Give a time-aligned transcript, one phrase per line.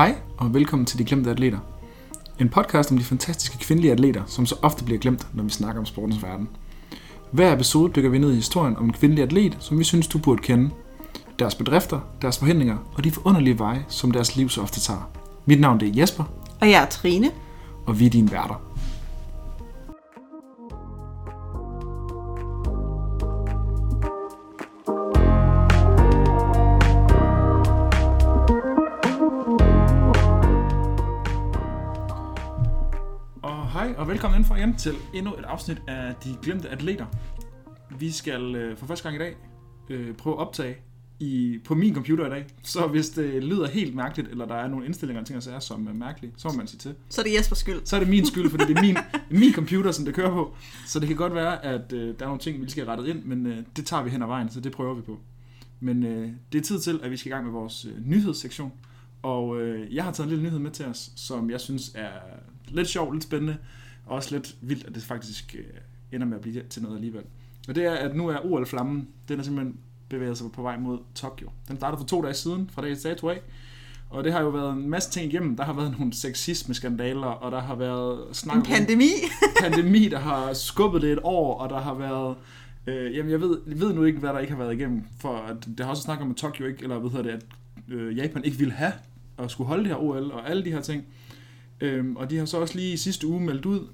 [0.00, 1.58] Hej og velkommen til De Glemte Atleter.
[2.38, 5.80] En podcast om de fantastiske kvindelige atleter, som så ofte bliver glemt, når vi snakker
[5.80, 6.48] om sportens verden.
[7.30, 10.18] Hver episode dykker vi ned i historien om en kvindelig atlet, som vi synes, du
[10.18, 10.70] burde kende.
[11.38, 15.10] Deres bedrifter, deres forhindringer og de forunderlige veje, som deres liv så ofte tager.
[15.46, 16.24] Mit navn det er Jesper,
[16.60, 17.30] Og jeg er Trine.
[17.86, 18.69] og vi er dine værter.
[34.60, 37.06] Igen til endnu et afsnit af De Glemte Atleter.
[37.98, 39.36] Vi skal øh, for første gang i dag
[39.90, 40.76] øh, prøve at optage
[41.20, 42.46] i, på min computer i dag.
[42.62, 45.60] Så hvis det lyder helt mærkeligt, eller der er nogle indstillinger og ting og sager,
[45.60, 46.94] som er mærkelige, så må man sige til.
[47.08, 47.80] Så er det Jespers skyld.
[47.84, 48.96] Så er det min skyld, fordi det er min,
[49.40, 50.54] min computer, som det kører på.
[50.86, 52.92] Så det kan godt være, at øh, der er nogle ting, vi lige skal have
[52.92, 55.18] rettet ind, men øh, det tager vi hen ad vejen, så det prøver vi på.
[55.80, 58.72] Men øh, det er tid til, at vi skal i gang med vores øh, nyhedssektion.
[59.22, 62.10] Og øh, jeg har taget en lille nyhed med til os, som jeg synes er
[62.68, 63.56] lidt sjov, lidt spændende,
[64.10, 65.64] også lidt vildt, at det faktisk øh,
[66.12, 67.22] ender med at blive til noget alligevel.
[67.68, 69.76] Og det er, at nu er OL-flammen, den er simpelthen
[70.08, 71.50] bevæget sig på vej mod Tokyo.
[71.68, 73.40] Den startede for to dage siden, fra dagens dato af.
[74.10, 75.56] Og det har jo været en masse ting igennem.
[75.56, 79.10] Der har været nogle sexisme-skandaler, og der har været snak En om pandemi.
[79.62, 82.36] pandemi, der har skubbet det et år, og der har været...
[82.86, 85.36] Øh, jamen, jeg ved, jeg ved nu ikke, hvad der ikke har været igennem, for
[85.36, 87.44] at, der har også snakket om, at Tokyo ikke, eller hvad hedder det, at
[87.94, 88.92] øh, Japan ikke ville have
[89.38, 91.04] at skulle holde det her OL, og alle de her ting.
[91.80, 93.86] Øhm, og de har så også lige i sidste uge meldt ud,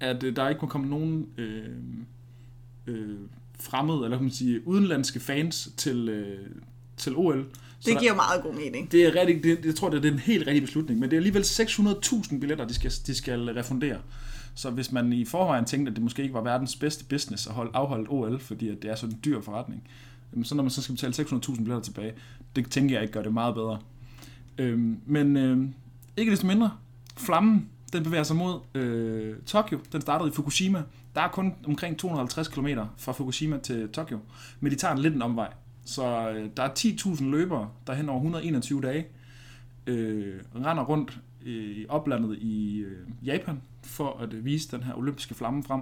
[0.00, 1.64] at øh, der ikke må komme nogen øh,
[2.86, 3.16] øh,
[3.60, 6.46] fremmede, eller kan man sige, udenlandske fans til, øh,
[6.96, 7.46] til OL.
[7.80, 8.92] Så Det der- giver meget god mening.
[8.92, 11.18] det er rigtig, det, jeg tror, det er en helt rigtig beslutning, men det er
[11.18, 13.98] alligevel 600.000 billetter, de skal, de skal refundere.
[14.54, 17.52] Så hvis man i forvejen tænkte, at det måske ikke var verdens bedste business at
[17.52, 19.82] holde, afholde OL, fordi at det er sådan en dyr forretning,
[20.42, 22.12] så når man så skal betale 600.000 billetter tilbage,
[22.56, 23.78] det tænker jeg ikke gør det meget bedre.
[24.58, 25.74] Øhm, men øhm,
[26.16, 26.70] ikke desto mindre,
[27.16, 29.78] flammen, den bevæger sig mod øh, Tokyo.
[29.92, 30.82] Den startede i Fukushima.
[31.14, 32.66] Der er kun omkring 250 km
[32.96, 34.18] fra Fukushima til Tokyo,
[34.60, 35.52] men de tager en lidt en omvej.
[35.84, 39.06] Så øh, der er 10.000 løbere, der hen over 121 dage
[39.86, 44.94] øh, render rundt øh, i oplandet i øh, Japan for at øh, vise den her
[44.94, 45.80] olympiske flamme frem.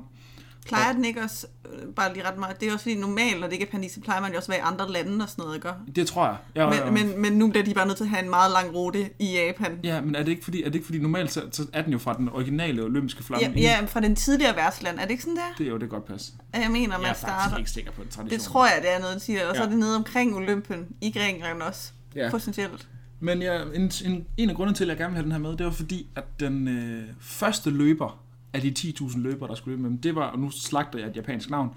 [0.66, 3.46] Plejer den ikke også, øh, bare lige ret meget, det er også fordi normalt, når
[3.46, 5.28] det ikke er pandemi, så plejer man jo også at være i andre lande og
[5.28, 5.68] sådan noget, ikke?
[5.96, 6.36] Det tror jeg.
[6.54, 8.74] jeg Men, men, men nu bliver de bare nødt til at have en meget lang
[8.74, 9.80] rute i Japan.
[9.84, 11.92] Ja, men er det ikke fordi, er det ikke fordi normalt så, så er den
[11.92, 13.46] jo fra den originale olympiske flamme?
[13.46, 14.98] Ja, ja, fra den tidligere værtsland.
[14.98, 15.42] Er det ikke sådan der?
[15.58, 16.32] Det er jo det godt pas.
[16.54, 17.56] Jeg mener, man Jeg er starter.
[17.56, 18.38] ikke sikker på den tradition.
[18.38, 19.48] Det tror jeg, det er noget, de siger.
[19.48, 19.66] Og så Ja.
[19.66, 21.90] er det nede omkring Olympen i Grækenland også.
[22.14, 22.30] Ja.
[22.30, 22.88] Potentielt.
[23.20, 25.38] Men ja, en, en, en af grundene til, at jeg gerne vil have den her
[25.38, 28.20] med, det var fordi, at den øh, første løber
[28.56, 31.08] af de 10.000 løbere, der skulle løbe med dem, det var, og nu slagter jeg
[31.08, 31.70] et japansk navn,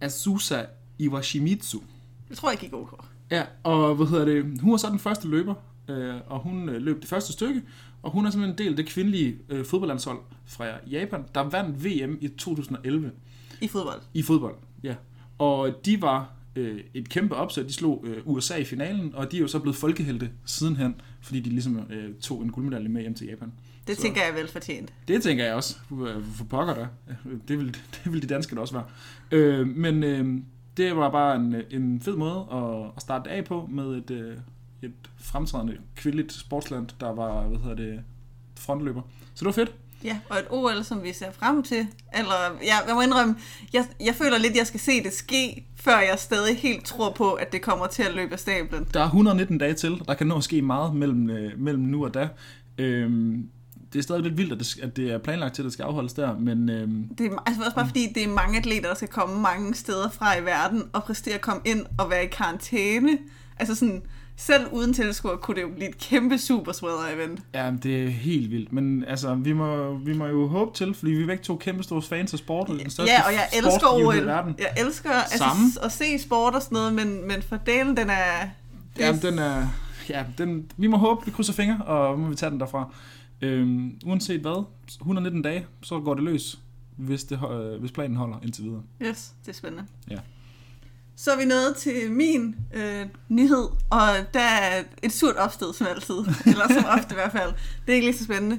[0.00, 0.64] Asusa
[0.98, 1.78] Iwashimitsu.
[2.28, 3.04] Det tror jeg gik ok.
[3.30, 5.54] Ja, og hvad hedder det, hun var så den første løber,
[5.88, 7.62] øh, og hun øh, løb det første stykke,
[8.02, 11.84] og hun er simpelthen en del af det kvindelige øh, fodboldlandshold fra Japan, der vandt
[11.84, 13.10] VM i 2011
[13.60, 14.00] I fodbold.
[14.14, 14.54] i fodbold.
[14.82, 14.94] Ja.
[15.38, 17.66] Og de var øh, et kæmpe opsæt.
[17.66, 21.40] De slog øh, USA i finalen, og de er jo så blevet folkehelte sidenhen, fordi
[21.40, 23.52] de ligesom øh, tog en guldmedalje med hjem til Japan.
[23.86, 24.92] Det Så- tænker jeg er velfortjent.
[25.08, 25.76] Det tænker jeg også.
[25.92, 26.86] øh, For pokker da.
[27.48, 28.84] Det vil, det vil de danske da også være.
[29.30, 30.42] Øh, men øh,
[30.76, 34.36] det var bare en, en fed måde at, at starte af på med et, øh,
[34.82, 38.00] et fremtrædende kvindeligt sportsland, der var, hvad hedder det,
[38.58, 39.02] frontløber.
[39.34, 39.72] Så det var fedt.
[40.04, 41.86] Ja, og et OL, som vi ser frem til.
[42.18, 43.36] Eller, ja, jeg må indrømme,
[43.72, 47.10] jeg, jeg føler lidt, at jeg skal se det ske, før jeg stadig helt tror
[47.12, 48.86] på, at det kommer til at løbe af stablen.
[48.94, 52.04] Der er 119 dage til, der kan nå at ske meget mellem, øh, mellem nu
[52.04, 52.28] og da.
[52.78, 53.38] Øh,
[53.92, 55.82] det er stadig lidt vildt, at det, at det er planlagt til, at det skal
[55.82, 56.88] afholdes der, men øh,
[57.18, 60.10] Det er altså også bare fordi, det er mange atleter, der skal komme mange steder
[60.10, 63.18] fra i verden og præstere at komme ind og være i karantæne.
[63.58, 64.02] Altså sådan,
[64.36, 67.40] selv uden tilskuer kunne det jo blive et kæmpe super spreader event.
[67.54, 68.72] ja, det er helt vildt.
[68.72, 71.82] Men altså, vi må, vi må jo håbe til, fordi vi er begge to kæmpe
[71.82, 72.68] store fans af sport.
[72.68, 74.16] Den største Ja, og jeg elsker OL.
[74.16, 74.54] i verden.
[74.58, 78.14] Jeg elsker altså, at se sport og sådan noget, men, men for delen, den er...
[78.14, 78.48] er-
[78.98, 79.66] Ja, den er...
[80.08, 82.94] Ja, den, vi må håbe, vi krydser fingre, og må vi tage den derfra.
[83.40, 84.64] Øhm, uanset hvad,
[85.00, 86.58] 119 dage, så går det løs,
[86.96, 88.82] hvis, det, øh, hvis planen holder indtil videre.
[89.02, 89.86] Yes, det er spændende.
[90.10, 90.16] Ja.
[91.16, 95.86] Så er vi nået til min øh, nyhed, og der er et surt opstød som
[95.86, 96.14] altid,
[96.52, 97.52] eller som ofte i hvert fald.
[97.86, 98.58] Det er ikke lige så spændende.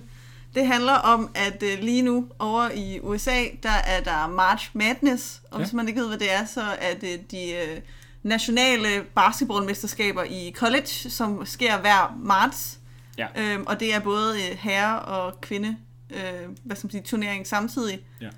[0.55, 5.41] Det handler om, at øh, lige nu over i USA, der er der March Madness,
[5.51, 5.65] og Ja.
[5.65, 7.81] hvis man ikke ved, hvad det er, så er det de øh,
[8.23, 12.79] nationale basketballmesterskaber i college, som sker hver marts.
[13.17, 13.27] Ja.
[13.37, 15.77] Øhm, og det er både øh, herre- og kvinde
[16.09, 17.99] øh, hvad skal man sige, turnering samtidig.
[18.21, 18.29] Ja.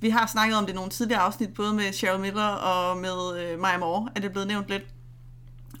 [0.00, 3.40] Vi har snakket om det i nogle tidligere afsnit, både med Cheryl Miller og med
[3.42, 4.82] øh, Maja Moore, er det blevet nævnt lidt.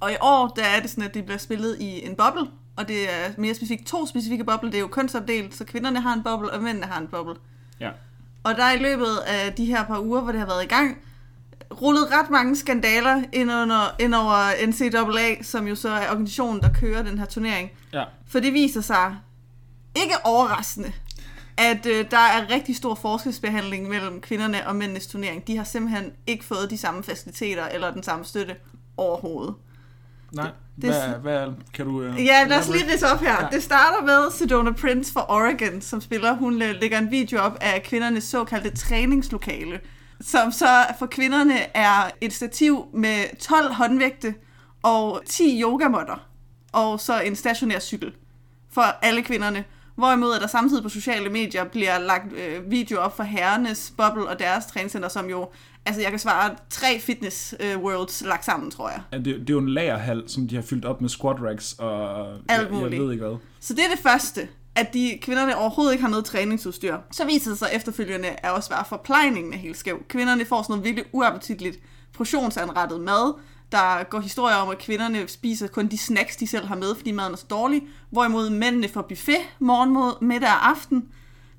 [0.00, 2.46] Og i år, der er det sådan, at det bliver spillet i en boble,
[2.76, 4.70] og det er mere specifikt to specifikke bobler.
[4.70, 7.34] Det er jo kønsopdelt, så kvinderne har en boble, og mændene har en boble.
[7.80, 7.90] Ja.
[8.42, 10.66] Og der er i løbet af de her par uger, hvor det har været i
[10.66, 10.98] gang,
[11.82, 16.72] rullet ret mange skandaler ind, under, ind over NCAA, som jo så er organisationen, der
[16.80, 17.70] kører den her turnering.
[17.92, 18.04] Ja.
[18.28, 19.16] For det viser sig,
[19.96, 20.92] ikke overraskende,
[21.56, 25.46] at øh, der er rigtig stor forskelsbehandling mellem kvinderne og mændenes turnering.
[25.46, 28.54] De har simpelthen ikke fået de samme faciliteter eller den samme støtte
[28.96, 29.54] overhovedet.
[30.32, 30.50] Nej,
[30.82, 32.08] Det- hvad, hvad kan du...
[32.08, 33.28] Uh, Ja, lad os lige ridse op her.
[33.32, 33.42] Ja.
[33.44, 33.48] Ja.
[33.52, 36.32] Det starter med Sedona Prince fra Oregon, som spiller.
[36.36, 39.80] Hun øh, lægger en video op af kvindernes såkaldte træningslokale,
[40.22, 40.66] som så
[40.98, 44.34] for kvinderne er et stativ med 12 håndvægte
[44.82, 46.26] og 10 yogamotter,
[46.72, 48.12] og så en stationær cykel
[48.72, 49.64] for alle kvinderne.
[49.94, 54.28] Hvorimod at der samtidig på sociale medier bliver lagt øh, video op for herrenes boble
[54.28, 55.48] og deres træningscenter, som jo,
[55.86, 59.00] altså jeg kan svare, tre fitness øh, worlds lagt sammen, tror jeg.
[59.12, 61.72] Ja, det, det er jo en lagerhal, som de har fyldt op med squat racks
[61.78, 63.02] og Alt jeg, jeg muligt.
[63.02, 63.36] ved ikke hvad.
[63.60, 66.96] Så det er det første, at de kvinderne overhovedet ikke har noget træningsudstyr.
[67.10, 70.02] Så viser det sig efterfølgende at også være forplejningen er helt skæv.
[70.08, 71.78] Kvinderne får sådan noget virkelig uappetitligt
[72.12, 73.34] portionsanrettet mad.
[73.72, 77.12] Der går historier om, at kvinderne spiser kun de snacks, de selv har med, fordi
[77.12, 77.82] maden er så dårlig.
[78.10, 81.08] Hvorimod mændene får buffet morgen, mod, middag og aften.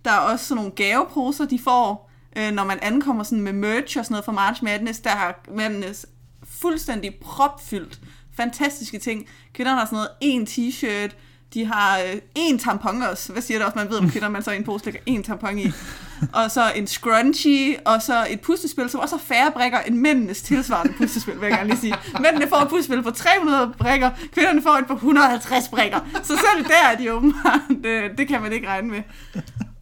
[0.05, 3.99] Der er også sådan nogle gaveposer, de får, øh, når man ankommer sådan med merch
[3.99, 4.99] og sådan noget fra March Madness.
[4.99, 5.95] Der har mændene
[6.43, 7.99] fuldstændig propfyldt.
[8.35, 9.27] Fantastiske ting.
[9.53, 11.15] Kvinderne har sådan noget en t-shirt,
[11.53, 13.31] de har øh, en tampon også.
[13.31, 13.77] Hvad siger det også?
[13.77, 15.71] Man ved om kvinder, man så i en pose lægger en tampon i.
[16.33, 20.41] Og så en scrunchie, og så et puslespil, som også har færre brikker end mændenes
[20.41, 21.95] tilsvarende puslespil, vil jeg gerne lige sige.
[22.19, 25.99] Mændene får et puslespil på 300 brikker, kvinderne får et på 150 brikker.
[26.23, 29.01] Så selv der er de åbenbart, det, det kan man ikke regne med.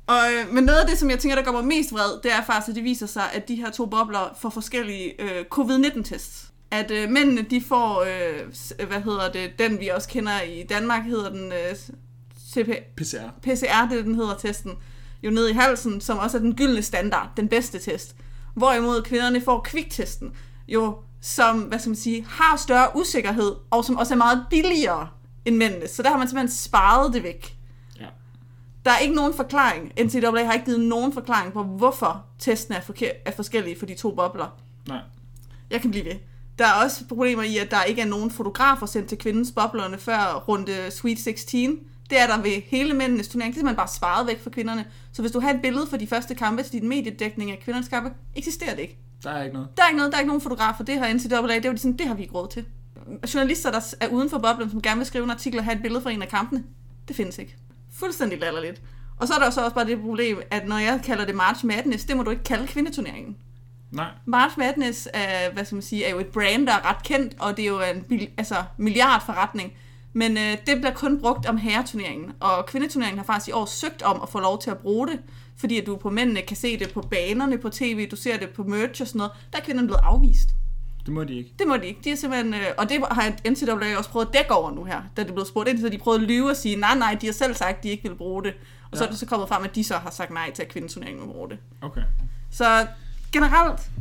[0.08, 2.32] Og, øh, men noget af det, som jeg tænker, der gør mig mest vred, det
[2.32, 6.51] er faktisk, at det viser sig, at de her to bobler får forskellige øh, covid-19-tests.
[6.72, 11.06] At øh, mændene, de får, øh, hvad hedder det, den vi også kender i Danmark,
[11.06, 11.76] hedder den øh,
[12.54, 13.30] CP, PCR.
[13.42, 14.72] PCR, det den hedder testen,
[15.24, 18.16] jo ned i halsen, som også er den gyldne standard, den bedste test.
[18.54, 20.34] Hvorimod kvinderne får kviktesten,
[20.68, 25.08] jo som, hvad skal man sige, har større usikkerhed, og som også er meget billigere
[25.46, 25.88] end mændene.
[25.88, 27.56] Så der har man simpelthen sparet det væk.
[28.00, 28.06] Ja.
[28.86, 29.92] Der er ikke nogen forklaring.
[30.04, 33.96] NCAA har ikke givet nogen forklaring på, hvorfor testen er, forke- er forskellige for de
[33.96, 34.58] to bobler.
[34.88, 35.00] Nej.
[35.70, 36.16] Jeg kan blive ved.
[36.60, 39.98] Der er også problemer i, at der ikke er nogen fotografer sendt til kvindens boblerne
[39.98, 41.80] før runde Sweet 16.
[42.10, 43.54] Det er der ved hele mændenes turnering.
[43.54, 44.86] Det er simpelthen bare sparet væk for kvinderne.
[45.12, 47.88] Så hvis du har et billede for de første kampe til din mediedækning af kvindernes
[47.90, 48.98] kampe, eksisterer det ikke.
[49.24, 49.78] Der er ikke noget.
[49.78, 50.84] Der er ikke noget, der er ikke nogen fotografer.
[50.84, 52.66] Det har NCAA, det var de sådan, det har vi ikke råd til.
[53.34, 55.82] Journalister, der er uden for boblen, som gerne vil skrive en artikel og have et
[55.82, 56.64] billede fra en af kampene,
[57.08, 57.58] det findes ikke.
[57.94, 58.82] Fuldstændig latterligt.
[59.20, 61.36] Og så er der jo så også bare det problem, at når jeg kalder det
[61.36, 63.38] March Madness, det må du ikke kalde kvindeturneringen.
[63.92, 64.08] Nej.
[64.26, 67.36] March Madness er, hvad skal man sige, er jo et brand, der er ret kendt,
[67.40, 69.74] og det er jo en altså, milliardforretning.
[70.14, 74.02] Men øh, det bliver kun brugt om herreturneringen, og kvindeturneringen har faktisk i år søgt
[74.02, 75.20] om at få lov til at bruge det,
[75.58, 78.50] fordi at du på mændene kan se det på banerne på tv, du ser det
[78.50, 79.32] på merch og sådan noget.
[79.54, 80.50] Der er kvinderne blevet afvist.
[81.06, 81.54] Det må de ikke.
[81.60, 82.00] Det må de ikke.
[82.04, 85.02] De er simpelthen, øh, og det har NCAA også prøvet at dække over nu her,
[85.18, 87.26] da det blev spurgt ind, så de prøvede at lyve og sige, nej, nej, de
[87.26, 88.54] har selv sagt, at de ikke ville bruge det.
[88.92, 89.08] Og så Ja.
[89.08, 91.34] er det så kommet frem, at de så har sagt nej til, at kvindeturneringen vil
[91.34, 91.58] bruge det.
[91.82, 92.02] Okay.
[92.52, 92.88] Så
[93.32, 93.92] generelt,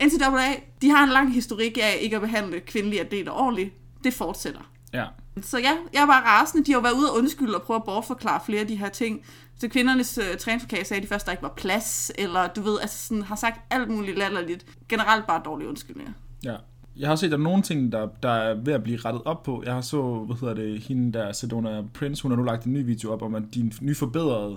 [0.00, 3.74] NCAA, de har en lang historik af ikke at behandle kvindelige atleter ordentligt.
[4.04, 4.70] Det fortsætter.
[4.92, 5.04] Ja.
[5.42, 6.66] Så ja, jeg bare rasende.
[6.66, 8.88] De har jo været ude og undskylde og prøve at bortforklare flere af de her
[8.88, 9.22] ting.
[9.58, 12.80] Så kvindernes øh, træningsforkage sagde, at de først der ikke var plads, eller du ved,
[12.80, 14.66] altså sådan, har sagt alt muligt latterligt.
[14.88, 16.12] Generelt bare dårlige undskyldninger.
[16.44, 16.56] Ja.
[16.96, 19.22] Jeg har set, at der er nogle ting, der, der er ved at blive rettet
[19.24, 19.62] op på.
[19.66, 22.72] Jeg har så, hvad hedder det, hende der, Sedona Prince, hun har nu lagt en
[22.72, 24.56] ny video op om, at de nye forbedrede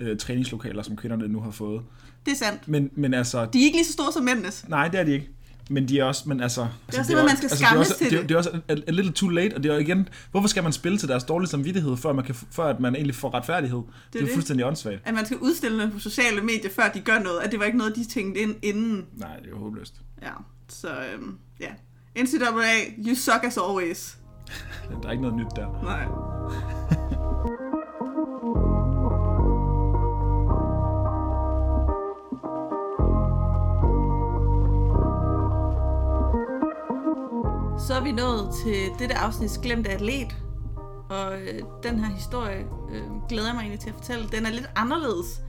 [0.00, 1.82] øh, træningslokaler, som kvinderne nu har fået.
[2.26, 2.68] Det er sandt.
[2.68, 4.64] Men, men altså, De er ikke lige så store som mændenes.
[4.68, 5.28] nej, det er de ikke.
[5.72, 6.66] Men de er også, men altså...
[6.90, 8.18] Det også det, man skal skammes er også, til det.
[8.18, 8.30] Er, det.
[8.30, 10.98] er også a, a, little too late, og det er igen, hvorfor skal man spille
[10.98, 13.78] til deres dårlige samvittighed, før, man kan, før at man egentlig får retfærdighed?
[13.78, 14.34] Det, det er det.
[14.34, 15.02] fuldstændig åndssvagt.
[15.04, 17.40] At man skal udstille noget på sociale medier, før de gør noget.
[17.40, 19.06] At det var ikke noget, de tænkte ind inden.
[19.16, 19.94] Nej, det er jo håbløst.
[20.22, 20.30] Ja,
[20.68, 21.70] så øhm, ja.
[22.22, 24.16] NCAA, you suck as always.
[25.02, 25.82] Der er ikke noget nyt der.
[25.82, 26.76] Nej.
[38.00, 40.36] Er vi nået til dette afsnits glemte atlet.
[41.08, 44.28] Og øh, den her historie øh, glæder jeg mig egentlig til at fortælle.
[44.28, 45.40] Den er lidt anderledes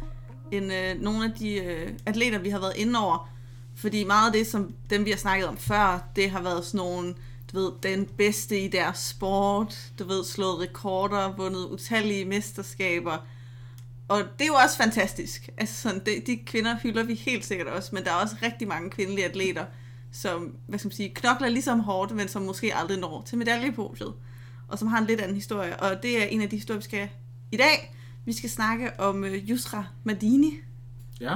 [0.51, 3.29] end øh, nogle af de øh, atleter, vi har været inde over.
[3.75, 6.77] Fordi meget af det, som dem vi har snakket om før, det har været sådan
[6.77, 7.15] nogle,
[7.53, 13.17] du ved, den bedste i deres sport, du ved, slået rekorder, vundet utallige mesterskaber.
[14.07, 15.49] Og det er jo også fantastisk.
[15.57, 18.67] Altså sådan, det, de kvinder hylder vi helt sikkert også, men der er også rigtig
[18.67, 19.65] mange kvindelige atleter,
[20.11, 24.13] som, hvad skal man sige, knokler ligesom hårdt, men som måske aldrig når til medaljepodiet.
[24.67, 25.79] og som har en lidt anden historie.
[25.79, 27.09] Og det er en af de historier, vi skal
[27.51, 27.95] i dag.
[28.25, 30.53] Vi skal snakke om øh, Yusra Madini.
[31.21, 31.35] Ja.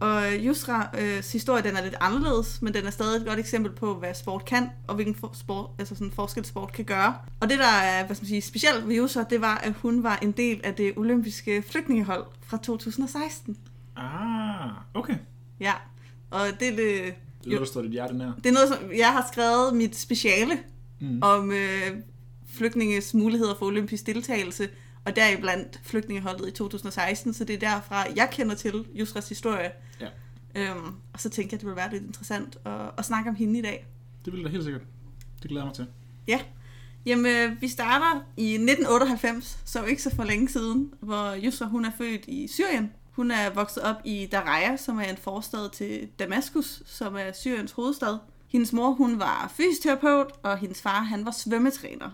[0.00, 3.38] Og øh, Yusras øh, historie, den er lidt anderledes, men den er stadig et godt
[3.38, 7.14] eksempel på, hvad sport kan, og hvilken for, sport, altså sådan forskel sport kan gøre.
[7.40, 10.02] Og det, der er hvad skal man sige, specielt ved Yusra, det var, at hun
[10.02, 13.56] var en del af det olympiske flygtningehold fra 2016.
[13.96, 15.16] Ah, okay.
[15.60, 15.72] Ja,
[16.30, 18.32] og det er det, Det er noget, der står dit hjerte nær.
[18.36, 20.58] det er noget, som jeg har skrevet mit speciale
[21.00, 21.18] Mm.
[21.22, 21.96] om øh,
[22.46, 24.68] flygtninges muligheder for olympisk deltagelse,
[25.04, 29.70] og deriblandt flygtningeholdet i 2016, så det er derfra, jeg kender til Yusras historie.
[30.00, 30.06] Ja.
[30.56, 33.36] Øhm, og så tænkte jeg, at det ville være lidt interessant at, at snakke om
[33.36, 33.86] hende i dag.
[34.24, 34.82] Det vil da helt sikkert.
[35.42, 35.86] Det glæder jeg mig til.
[36.28, 36.40] Ja.
[37.06, 41.84] Jamen, øh, vi starter i 1998, så ikke så for længe siden, hvor Yusra hun
[41.84, 42.92] er født i Syrien.
[43.16, 47.72] Hun er vokset op i Daraya, som er en forstad til Damaskus, som er Syriens
[47.72, 48.18] hovedstad.
[48.48, 52.10] Hendes mor, hun var fysioterapeut, og hendes far, han var svømmetræner.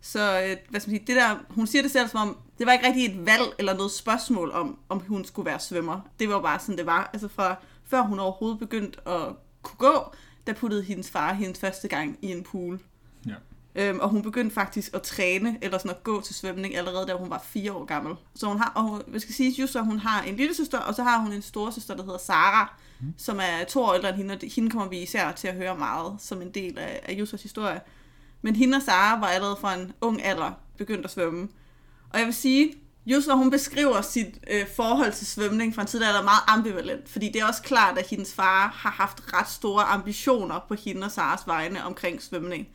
[0.00, 2.66] Så øh, hvad skal man sige, det der, hun siger det selv som om, det
[2.66, 6.00] var ikke rigtig et valg eller noget spørgsmål om, om hun skulle være svømmer.
[6.18, 7.10] Det var bare sådan, det var.
[7.12, 9.26] Altså fra før hun overhovedet begyndte at
[9.62, 10.12] kunne gå,
[10.46, 12.80] der puttede hendes far hendes første gang i en pool.
[13.26, 13.34] Ja.
[13.76, 17.12] Øhm, og hun begyndte faktisk at træne, eller sådan at gå til svømning, allerede da
[17.12, 18.14] hun var fire år gammel.
[18.34, 20.94] Så hun har, og hun, skal sige, just så hun har en lille søster, og
[20.94, 23.14] så har hun en storesøster, der hedder Sara, mm.
[23.16, 25.76] som er to år ældre end hende, og hende kommer vi især til at høre
[25.76, 27.80] meget som en del af, af Jusras historie.
[28.42, 31.48] Men hende og Sara var allerede fra en ung alder begyndt at svømme.
[32.10, 32.74] Og jeg vil sige,
[33.06, 37.08] Jusra hun beskriver sit øh, forhold til svømning fra en tid, der er meget ambivalent.
[37.08, 41.04] Fordi det er også klart, at hendes far har haft ret store ambitioner på hende
[41.04, 42.68] og Saras vegne omkring svømning.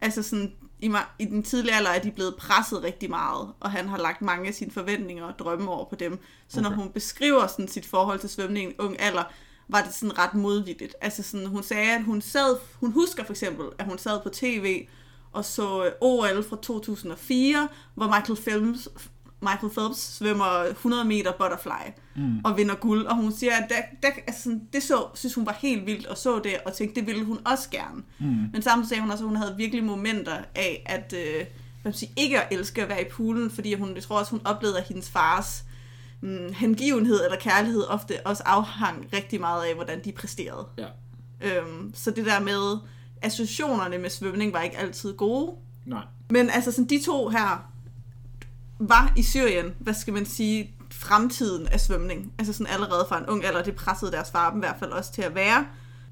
[0.00, 3.88] Altså sådan, i, i den tidlige alder er de blevet presset rigtig meget, og han
[3.88, 6.18] har lagt mange af sine forventninger og drømme over på dem.
[6.48, 6.68] Så okay.
[6.68, 9.24] når hun beskriver sådan sit forhold til svømning i en ung alder,
[9.68, 10.94] var det sådan ret modvilligt.
[11.00, 14.28] Altså sådan, hun sagde, at hun sad, hun husker for eksempel, at hun sad på
[14.28, 14.86] tv
[15.32, 18.88] og så OL fra 2004, hvor Michael Phelps,
[19.42, 22.38] Michael Phelps svømmer 100 meter butterfly Mm.
[22.44, 23.06] og vinder guld.
[23.06, 26.06] Og hun siger, at der, der, altså sådan, det så, synes hun var helt vildt,
[26.06, 28.02] og så det, og tænkte, det ville hun også gerne.
[28.18, 28.26] Mm.
[28.52, 31.44] Men samtidig sagde hun også, at hun havde virkelig momenter af, at øh,
[31.82, 34.40] hvad sige, ikke at elske at være i poolen, fordi hun, jeg tror også, hun
[34.44, 35.64] oplevede, at hendes fars
[36.20, 40.66] mm, hengivenhed eller kærlighed ofte også afhang rigtig meget af, hvordan de præsterede.
[40.78, 40.86] Ja.
[41.40, 42.78] Øhm, så det der med,
[43.22, 45.52] associationerne med svømning var ikke altid gode.
[45.86, 46.02] Nej.
[46.30, 47.69] Men altså sådan, de to her
[48.80, 52.32] var i Syrien, hvad skal man sige, fremtiden af svømning.
[52.38, 54.90] Altså sådan allerede fra en ung alder, det pressede deres far dem i hvert fald
[54.90, 55.66] også til at være.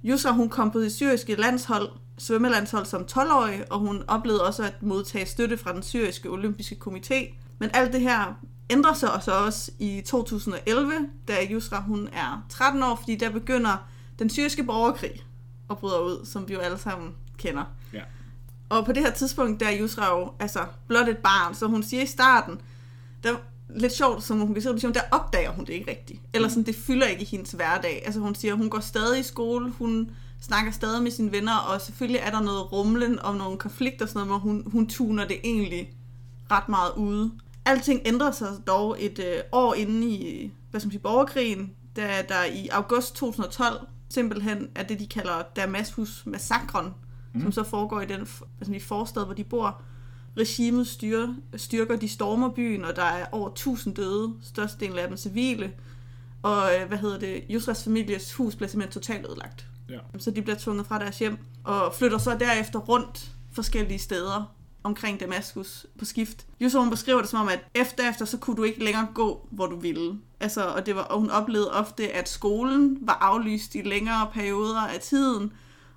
[0.05, 4.83] Yusra, hun kom på det syriske landshold, svømmelandshold som 12-årig, og hun oplevede også at
[4.83, 7.35] modtage støtte fra den syriske olympiske komité.
[7.59, 10.93] Men alt det her ændrer sig også, også i 2011,
[11.29, 15.25] da Yusra hun er 13 år, fordi der begynder den syriske borgerkrig
[15.71, 17.65] at bryde ud, som vi jo alle sammen kender.
[17.93, 18.03] Ja.
[18.69, 21.83] Og på det her tidspunkt, der er Yusra jo altså, blot et barn, så hun
[21.83, 22.61] siger i starten,
[23.23, 23.37] der
[23.75, 26.21] lidt sjovt, som hun beskriver det, der opdager hun det ikke rigtigt.
[26.33, 28.03] Eller sådan, det fylder ikke i hendes hverdag.
[28.05, 30.11] Altså hun siger, hun går stadig i skole, hun
[30.41, 34.09] snakker stadig med sine venner, og selvfølgelig er der noget rumlen og nogle konflikter og
[34.09, 35.93] sådan noget, hvor hun, hun tuner det egentlig
[36.51, 37.33] ret meget ude.
[37.65, 42.25] Alting ændrer sig dog et øh, år inden i hvad skal man sige, borgerkrigen, da
[42.29, 46.95] der i august 2012 simpelthen er det, de kalder Damaskus-massakren,
[47.33, 47.43] mm.
[47.43, 49.83] som så foregår i den man sige, forstad, hvor de bor.
[50.37, 55.17] Regimet styrer, styrker, de stormer byen, og der er over 1000 døde, størstedelen af dem
[55.17, 55.73] civile.
[56.43, 59.67] Og øh, hvad hedder det, Yusras families hus bliver simpelthen totalt ødelagt.
[59.89, 59.99] Ja.
[60.19, 65.21] Så de bliver tvunget fra deres hjem, og flytter så derefter rundt forskellige steder omkring
[65.21, 66.47] Damaskus på skift.
[66.63, 69.49] Yusra hun beskriver det som om, at efter efter, så kunne du ikke længere gå,
[69.51, 70.19] hvor du ville.
[70.41, 74.81] Altså, og, det var, og hun oplevede ofte, at skolen var aflyst i længere perioder
[74.81, 75.53] af tiden,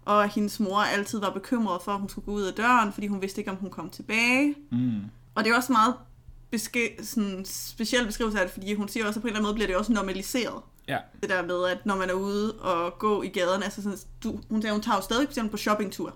[0.05, 3.07] og hendes mor altid var bekymret for, at hun skulle gå ud af døren, fordi
[3.07, 4.55] hun vidste ikke, om hun kom tilbage.
[4.71, 4.99] Mm.
[5.35, 5.93] Og det er også meget
[6.51, 9.47] beske- sådan speciel beskrivelse af det, fordi hun siger også, at på en eller anden
[9.47, 10.61] måde bliver det også normaliseret.
[10.87, 10.97] Ja.
[11.21, 14.39] Det der med, at når man er ude og gå i gaderne, altså sådan, du,
[14.49, 16.13] hun, siger, hun tager jo stadig for eksempel på shoppingtur,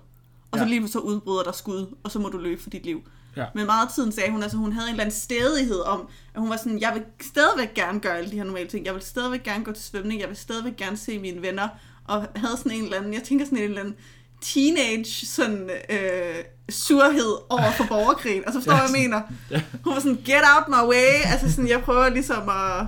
[0.52, 0.70] og så Ja.
[0.70, 3.02] lige så udbryder der skud, og så må du løbe for dit liv.
[3.36, 3.46] Ja.
[3.56, 6.42] Men meget af tiden sagde hun, altså hun havde en eller anden stedighed om, at
[6.42, 9.02] hun var sådan, jeg vil stadigvæk gerne gøre alle de her normale ting, jeg vil
[9.02, 11.68] stadigvæk gerne gå til svømning, jeg vil stadigvæk gerne se mine venner,
[12.08, 13.96] og havde sådan en eller anden, jeg tænker sådan en eller anden
[14.42, 16.36] teenage sådan, øh,
[16.70, 18.44] surhed over for borgerkrigen.
[18.46, 19.22] Altså forstår du, Ja, hvad jeg mener?
[19.52, 19.62] Ja.
[19.84, 21.32] Hun var sådan, get out my way.
[21.32, 22.88] Altså sådan, jeg prøver ligesom at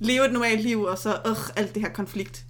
[0.00, 2.44] leve et normalt liv, og så, øh, alt det her konflikt.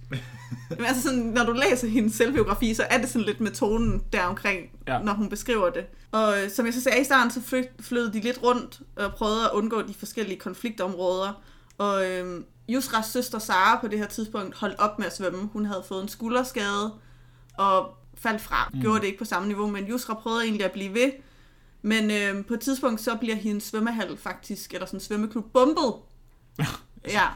[0.69, 4.03] Men altså sådan, når du læser hendes selvbiografi, så er det sådan lidt med tonen
[4.13, 4.99] deromkring, Ja.
[4.99, 5.85] når hun beskriver det.
[6.11, 9.43] Og øh, som jeg så sagde i starten, så flød de lidt rundt og prøvede
[9.45, 11.41] at undgå de forskellige konfliktområder.
[11.77, 15.49] Og øh, Yusras søster Sara på det her tidspunkt holdt op med at svømme.
[15.53, 16.93] Hun havde fået en skulderskade
[17.57, 18.69] og faldt fra.
[18.73, 18.81] Mm.
[18.81, 21.11] Gjorde det ikke på samme niveau, men Yusra prøvede egentlig at blive ved
[21.81, 25.93] Men øh, på et tidspunkt, så bliver hendes svømmehal faktisk, eller sådan en svømmeklub, bombet.
[27.07, 27.27] ja,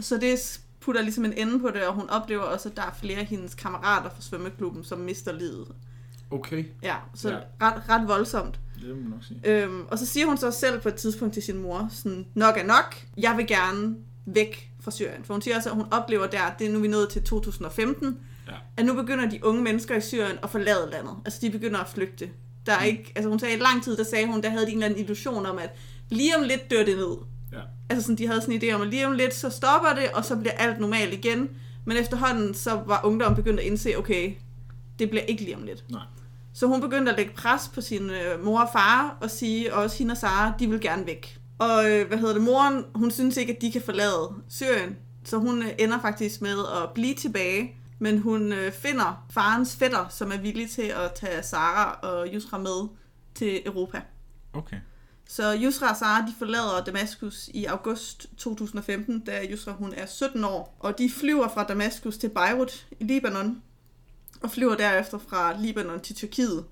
[0.00, 2.92] så det putter ligesom en ende på det, og hun oplever også, at der er
[3.00, 5.74] flere af hendes kammerater fra svømmeklubben, som mister livet.
[6.30, 7.38] Okay, Ja, så ja.
[7.62, 8.60] Ret, ret voldsomt.
[8.80, 9.40] det må man nok sige.
[9.44, 12.56] Øhm, og så siger hun så selv på et tidspunkt til sin mor, sådan, nok
[12.58, 13.96] er nok, jeg vil gerne
[14.34, 15.24] væk fra Syrien.
[15.24, 17.22] For hun siger også, at hun oplever der, det er nu vi er nået til
[17.22, 18.16] 2015,
[18.48, 18.52] Ja.
[18.76, 21.14] at nu begynder de unge mennesker i Syrien at forlade landet.
[21.24, 22.30] Altså de begynder at flygte.
[22.66, 22.86] Der er Mm.
[22.86, 24.86] ikke, altså hun sagde i lang tid, der sagde hun, der havde de en eller
[24.86, 25.70] anden illusion om, at
[26.10, 27.16] lige om lidt dør det ned.
[27.52, 27.58] Ja.
[27.90, 30.08] Altså sådan, de havde sådan en idé om, at lige om lidt, så stopper det,
[30.14, 31.50] og så bliver alt normalt igen.
[31.84, 34.32] Men efterhånden, så var ungdommen begyndt at indse, okay,
[34.98, 35.84] det bliver ikke lige om lidt.
[35.90, 36.02] Nej.
[36.54, 39.82] Så hun begyndte at lægge pres på sin øh, mor og far og sige, og
[39.82, 41.37] også hende og Sara, de vil gerne væk.
[41.58, 45.36] Og øh, hvad hedder det, moren, hun synes ikke, at de kan forlade Syrien, så
[45.38, 50.32] hun øh, ender faktisk med at blive tilbage, men hun øh, finder farens fætter, som
[50.32, 52.88] er villig til at tage Sara og Yusra med
[53.34, 54.00] til Europa.
[54.52, 54.76] Okay.
[55.28, 60.44] Så Yusra og Sara, de forlader Damaskus i august 2015, da Yusra hun er 17
[60.44, 60.76] år.
[60.80, 63.62] Og de flyver fra Damaskus til Beirut i Libanon,
[64.40, 66.64] og flyver derefter fra Libanon til Tyrkiet,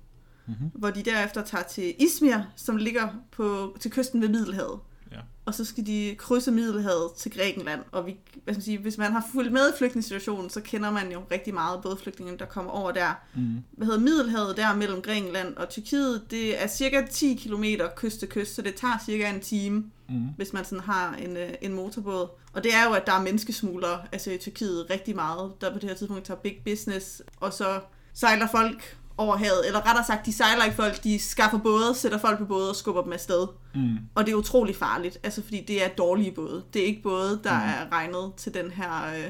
[0.47, 0.71] Mhm.
[0.73, 4.79] hvor de derefter tager til Izmir, som ligger på, til kysten ved Middelhavet.
[5.11, 5.17] Ja.
[5.45, 7.81] Og så skal de krydse Middelhavet til Grækenland.
[7.91, 10.91] Og vi, hvad skal man sige, hvis man har fulgt med i flygtningssituationen, så kender
[10.91, 13.13] man jo rigtig meget både flygtninge, der kommer over der.
[13.35, 13.63] Mm.
[13.71, 16.31] Hvad hedder Middelhavet der mellem Grækenland og Tyrkiet?
[16.31, 17.63] Det er cirka 10 km
[17.95, 20.27] kyst til kyst, så det tager cirka en time Mm.
[20.37, 22.27] hvis man sådan har en, øh, en motorbåd.
[22.53, 25.79] Og det er jo, at der er menneskesmuglere, altså i Tyrkiet rigtig meget, der på
[25.79, 27.79] det her tidspunkt tager big business, og så
[28.13, 32.17] sejler folk over havet, eller rettere sagt, de sejler ikke folk, de skaffer både, sætter
[32.17, 33.47] folk på både og skubber dem afsted.
[33.75, 33.97] Mm.
[34.15, 36.63] Og det er utrolig farligt, altså fordi det er dårlige både.
[36.73, 37.69] Det er ikke både, der Mm.
[37.69, 39.21] er regnet til den her øh,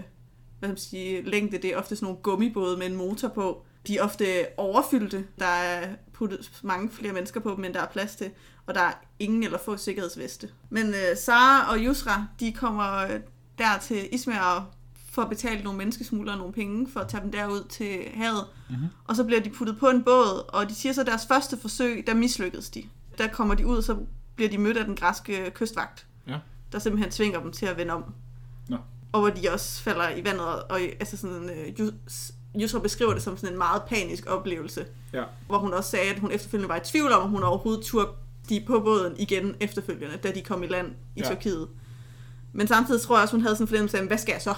[0.59, 1.57] hvad skal man sige, længde.
[1.57, 3.63] Det er ofte sådan nogle gummibåde med en motor på.
[3.87, 4.25] De er ofte
[4.57, 5.25] overfyldte.
[5.39, 8.29] Der er puttet mange flere mennesker på dem, end der er plads til.
[8.65, 10.49] Og der er ingen eller få sikkerhedsveste.
[10.69, 13.19] Men øh, Sara og Yusra, de kommer øh,
[13.57, 14.63] der til Ismail og
[15.17, 18.45] får betalt nogle menneskesmuglere nogle penge for at tage dem derud til havet.
[18.69, 18.77] Mhm.
[19.05, 21.57] Og så bliver de puttet på en båd, og de siger så, at deres første
[21.57, 22.83] forsøg, der mislykkedes de.
[23.17, 23.97] Der kommer de ud, så
[24.35, 26.37] bliver de mødt af den græske kystvagt, Ja.
[26.71, 28.03] der simpelthen tvinger dem til at vende om.
[28.69, 28.77] Nå.
[29.11, 33.23] Og hvor de også falder i vandet, og, altså sådan, øh, Jus- Yusra beskriver det
[33.23, 35.23] som sådan en meget panisk oplevelse, Ja.
[35.47, 38.07] hvor hun også sagde, at hun efterfølgende var i tvivl om, om hun overhovedet turde
[38.49, 41.25] de på båden igen efterfølgende, da de kom i land i ja.
[41.29, 41.67] Tyrkiet.
[42.53, 44.53] Men samtidig tror jeg også, hun havde sådan en fornemmelse af, hvad skal jeg så?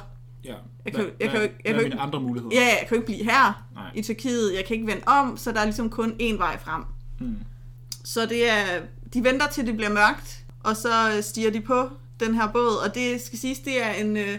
[0.46, 0.54] Ja.
[0.86, 2.56] Jeg kan jo- jeg hvad, kan jeg hvad kan mine andre muligheder?
[2.56, 3.92] Ja, jeg kan jo ikke blive her Nej.
[3.96, 6.84] i Tyrkiet, jeg kan ikke vende om, så der er ligesom kun én vej frem.
[7.20, 7.36] Mm.
[8.04, 8.82] Så det er,
[9.14, 12.86] de venter til det bliver mørkt, og så øh, stiger de på den her båd,
[12.88, 14.38] og det skal siges, det er en øh,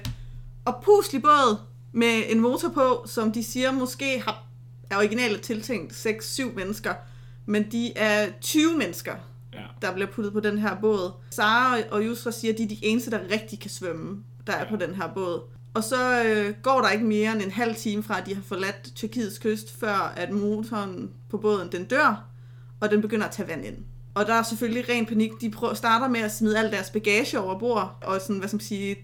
[0.64, 1.56] oppuslig båd
[1.92, 4.44] med en motor på, som de siger måske har,
[4.90, 6.94] er originalt tiltænkt 6-7 mennesker,
[7.46, 9.14] men de er 20 mennesker,
[9.52, 9.58] Ja.
[9.82, 11.12] der bliver puttet på den her båd.
[11.30, 14.64] Sara og Yusra siger, at de er de eneste, der rigtig kan svømme, der er
[14.64, 14.70] Ja.
[14.70, 15.40] på den her båd.
[15.74, 18.42] Og så øh, går der ikke mere end en halv time fra, at de har
[18.42, 22.24] forladt Tyrkiets kyst, før at motoren på båden den dør,
[22.80, 23.76] og den begynder at tage vand ind.
[24.14, 25.30] Og der er selvfølgelig ren panik.
[25.40, 28.56] De prøver, starter med at smide al deres bagage over bord, og sådan, hvad skal
[28.56, 28.96] man sige,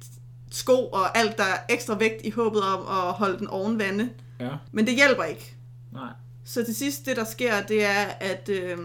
[0.51, 4.11] sko og alt, der er ekstra vægt i håbet om at holde den oven vande.
[4.41, 4.51] Ja.
[4.73, 5.57] Men det hjælper ikke.
[5.93, 6.13] Nej.
[6.45, 8.79] Så til sidst, det der sker, det er, at øh,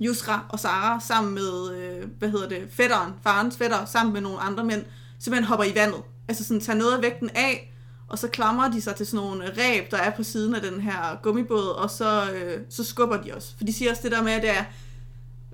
[0.00, 4.38] Yusra og Sara sammen med, øh, hvad hedder det, fætteren, farens fætter, sammen med nogle
[4.38, 4.84] andre mænd,
[5.18, 6.02] simpelthen hopper i vandet.
[6.32, 7.72] Altså sådan tager noget af vægten af,
[8.08, 10.80] og så klamrer de sig til sådan nogle ræb, der er på siden af den
[10.80, 13.52] her gummibåd, og så, øh, så skubber de også.
[13.56, 14.64] For de siger også det der med, at det er,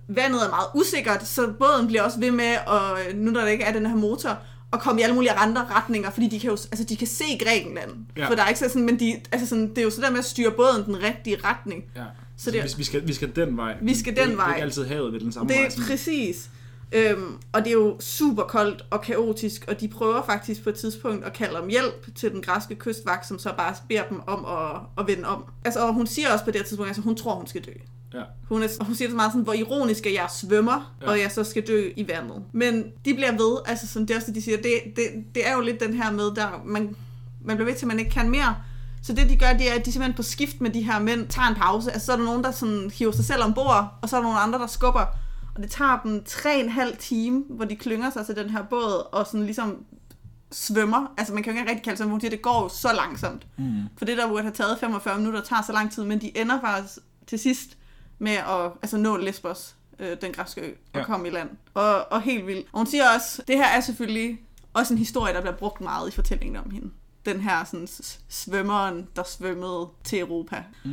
[0.09, 3.65] vandet er meget usikkert, så båden bliver også ved med, og nu når der ikke
[3.65, 4.39] er den her motor,
[4.73, 7.25] at komme i alle mulige andre retninger, fordi de kan jo, altså de kan se
[7.45, 7.91] Grækenland.
[8.17, 8.29] Ja.
[8.29, 10.11] For der er ikke så sådan, men de, altså sådan, det er jo sådan der
[10.11, 11.85] med at styre båden den rigtige retning.
[11.97, 12.03] Ja.
[12.37, 12.71] Så Så det- det...
[12.73, 13.77] vi, vi, skal, vi skal den vej.
[13.83, 14.55] Vi skal Det den ikke- Det er vej.
[14.55, 15.67] ikke altid havet ved den samme Det vej.
[15.67, 15.85] er sådan.
[15.85, 16.49] præcis.
[16.93, 20.75] Øhm, og det er jo super koldt og kaotisk, og de prøver faktisk på et
[20.75, 24.45] tidspunkt at kalde om hjælp til den græske kystvagt, som så bare beder dem om
[24.45, 25.45] at, at vende om.
[25.65, 27.71] Altså, og hun siger også på det her tidspunkt, altså hun tror, hun skal dø.
[28.15, 28.23] Ja.
[28.49, 31.11] Hun, er, og hun siger så meget sådan, hvor ironisk at jeg svømmer, Ja.
[31.11, 32.43] og jeg så skal dø i vandet.
[32.53, 35.61] Men de bliver ved, altså som det også de siger, det, det, det er jo
[35.61, 36.97] lidt den her med, der man,
[37.45, 38.57] man bliver ved til, at man ikke kan mere.
[39.03, 41.29] Så det de gør, det er, at de simpelthen på skift med de her mænd
[41.29, 41.93] tager en pause.
[41.93, 44.27] Altså så er der nogen, der sådan hiver sig selv ombord, og så er der
[44.27, 45.05] nogle andre, der skubber.
[45.59, 48.51] Og det tager dem tre og en halv time, hvor de klynger sig til den
[48.51, 49.85] her båd, og sådan ligesom
[50.53, 51.15] svømmer.
[51.19, 53.47] Altså man kan jo ikke rigtig kalde det sådan, hvor det går så langsomt.
[53.57, 53.83] Mm.
[53.97, 56.61] For det, der burde have taget 45 minutter, tager så lang tid, men de ender
[56.61, 57.79] faktisk til sidst
[58.19, 61.05] med at altså, nå Lesbos, øh, den græske ø, og ja.
[61.05, 61.51] komme i land.
[61.75, 62.67] Og, og helt vildt.
[62.73, 64.41] Og hun siger også, det her er selvfølgelig
[64.75, 66.91] også en historie, der bliver brugt meget i fortællingen om hende.
[67.33, 67.89] Den her sådan,
[68.29, 70.63] svømmeren, der svømmede til Europa.
[70.85, 70.91] Mm.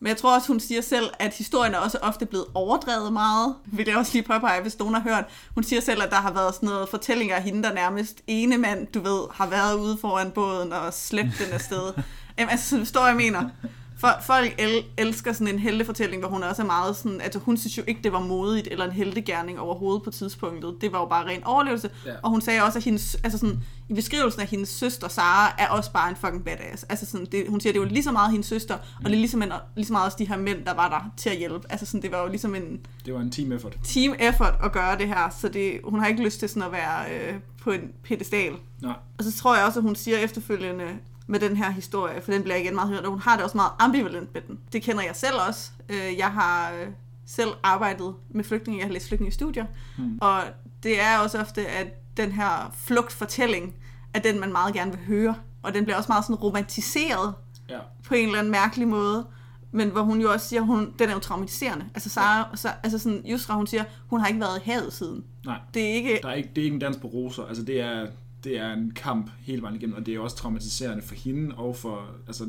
[0.00, 3.54] Men jeg tror også, hun siger selv, at historien er også ofte blevet overdrevet meget.
[3.64, 5.24] Vil jeg også lige påpege, hvis nogen har hørt.
[5.54, 8.58] Hun siger selv, at der har været sådan noget fortællinger af hende, der nærmest ene
[8.58, 11.92] mand, du ved, har været ude foran båden og slæbt den afsted.
[12.38, 13.50] Jamen, altså, så forstår jeg, mener.
[14.00, 17.56] For, folk el, elsker sådan en heltefortælling, hvor hun også er meget sådan, altså hun
[17.56, 20.74] synes jo ikke, det var modigt eller en heltegærning overhovedet på tidspunktet.
[20.80, 21.90] Det var jo bare ren overlevelse.
[22.06, 22.12] Ja.
[22.22, 25.68] Og hun sagde også, at hendes, altså sådan, i beskrivelsen af hendes søster, Sara, er
[25.68, 26.82] også bare en fucking badass.
[26.82, 29.18] Altså sådan, det, hun siger, det var lige så meget hendes søster, og det er
[29.18, 31.66] ligesom, en, lige så meget også de her mænd, der var der til at hjælpe.
[31.68, 33.76] Altså sådan, det var jo ligesom en Det var en team effort.
[33.84, 36.72] team effort at gøre det her, så det, hun har ikke lyst til sådan at
[36.72, 38.52] være øh, på en pedestal.
[38.82, 38.94] Nej.
[39.18, 40.84] Og så tror jeg også, at hun siger efterfølgende
[41.30, 43.56] med den her historie, for den bliver igen meget hørt, og hun har det også
[43.56, 44.58] meget ambivalent med den.
[44.72, 45.70] Det kender jeg selv også.
[45.88, 46.86] Øh, Jeg har øh,
[47.26, 49.66] selv arbejdet med flygtninge, jeg har læst flygtningestudier,
[49.98, 50.18] Mm.
[50.20, 50.40] og
[50.82, 53.74] det er også ofte, at den her flugtfortælling
[54.14, 55.34] er den, man meget gerne vil høre.
[55.62, 57.34] Og den bliver også meget sådan romantiseret
[57.68, 57.78] Ja.
[58.06, 59.26] på en eller anden mærkelig måde.
[59.72, 61.84] Men hvor hun jo også siger, hun, den er jo traumatiserende.
[61.94, 65.24] Altså, Sarah, så, altså sådan, Yusra, hun siger, hun har ikke været i havet siden.
[65.44, 65.58] Nej.
[65.74, 66.18] Det er ikke...
[66.22, 67.42] Der er ikke, det er ikke en dans på roser.
[67.44, 68.06] Altså, det er,
[68.44, 71.76] det er en kamp hele vejen igennem, og det er også traumatiserende for hende og
[71.76, 72.10] for...
[72.26, 72.48] Altså,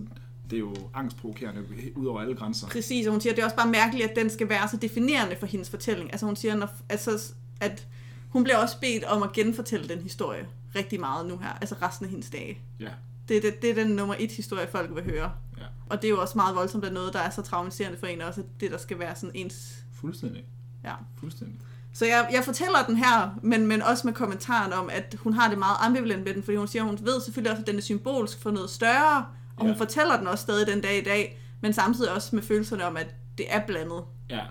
[0.50, 1.64] det er jo angstprovokerende
[1.96, 2.68] ud over alle grænser.
[2.68, 4.78] Præcis, og hun siger, at det er også bare mærkeligt, at den skal være så
[4.78, 6.12] definerende for hendes fortælling.
[6.12, 7.88] Altså hun siger, når, altså, at
[8.30, 12.06] hun bliver også bedt om at genfortælle den historie rigtig meget nu her, altså resten
[12.06, 12.58] af hendes dage.
[12.80, 12.90] Ja.
[13.28, 15.32] Det, er det, det er den nummer et historie, folk vil høre.
[15.58, 15.64] Ja.
[15.90, 18.22] Og det er jo også meget voldsomt, at noget, der er så traumatiserende for en,
[18.22, 19.86] også at det, der skal være sådan ens...
[19.94, 20.44] Fuldstændig.
[20.84, 20.94] Ja.
[21.18, 21.60] Fuldstændig.
[21.94, 25.50] Så jeg, jeg fortæller den her, men, men også med kommentaren om, at hun har
[25.50, 27.82] det meget ambivalent med den, fordi hun siger, hun ved selvfølgelig også, at den er
[27.82, 29.26] symbolsk for noget større,
[29.56, 29.76] og hun Ja.
[29.78, 33.16] fortæller den også stadig den dag i dag, men samtidig også med følelserne om, at
[33.38, 34.04] det er blandet.
[34.30, 34.42] Ja.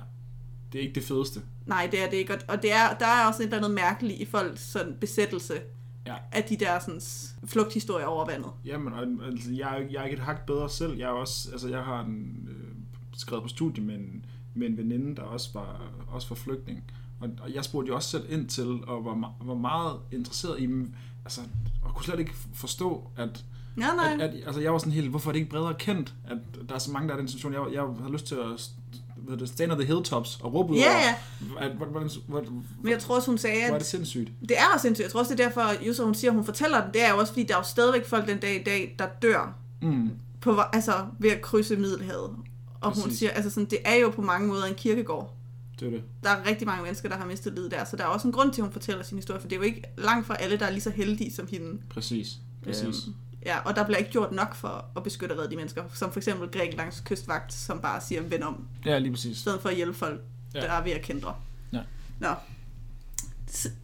[0.73, 1.41] Det er ikke det fedeste.
[1.67, 2.35] Nej, det er det ikke.
[2.35, 5.55] Og- Og det er, der er også et eller andet mærkeligt i folks sådan, besættelse
[6.07, 6.15] Ja.
[6.33, 7.01] af de der sådan,
[7.47, 8.51] flugthistorier over vandet.
[8.65, 10.97] Jamen, altså, jeg, jeg er ikke et hak bedre selv.
[10.97, 12.75] Jeg er også, altså, jeg har en, øh,
[13.17, 14.25] skrevet på studie med en,
[14.55, 16.85] med en veninde, der også var, også var flygtning.
[17.21, 20.67] Og, og jeg spurgte jo også selv ind til, og var, var meget interesseret i
[20.67, 20.93] dem.
[21.25, 21.41] Altså,
[21.83, 23.45] og kunne slet ikke forstå, at,
[23.81, 24.13] Ja, nej.
[24.15, 26.75] at, at altså, jeg var sådan helt, hvorfor er det ikke bredere kendt, at der
[26.75, 27.53] er så mange, der er den situation.
[27.53, 28.71] Jeg, jeg har lyst til at
[29.17, 30.99] hvad det, stand on the hilltops og råbe ud Ja, over,
[31.61, 31.67] ja.
[31.67, 34.33] at, hvordan, hvordan, hvordan, Men jeg tror også, hun sagde, hvor er at det sindssygt.
[34.41, 35.05] det er også sindssygt.
[35.05, 36.93] Jeg tror også, det er derfor, Jusser, hun siger, at hun fortæller den.
[36.95, 39.07] Det er jo også, fordi der er jo stadigvæk folk den dag i dag, der
[39.23, 42.31] dør Mm, på, altså, ved at krydse Middelhavet.
[42.81, 43.19] Og hun Præcis.
[43.19, 45.35] siger, altså sådan, det er jo på mange måder en kirkegård.
[45.81, 46.03] Det er det.
[46.23, 48.33] Der er rigtig mange mennesker, der har mistet livet der, så der er også en
[48.33, 50.59] grund til, at hun fortæller sin historie, for det er jo ikke langt fra alle,
[50.59, 51.81] der er lige så heldige som hende.
[51.91, 52.29] Præcis.
[52.65, 53.05] Præcis.
[53.07, 53.15] Øhm,
[53.47, 56.13] ja, og der bliver ikke gjort nok for at beskytte og redde de mennesker, som
[56.13, 59.39] for eksempel Grækenlands kystvagt, som bare siger, vend om, Ja, lige i præcis.
[59.39, 60.21] stedet for at hjælpe folk,
[60.55, 60.61] ja.
[60.61, 61.35] der er ved at kendre.
[61.73, 61.81] Ja.
[62.21, 62.29] Nå.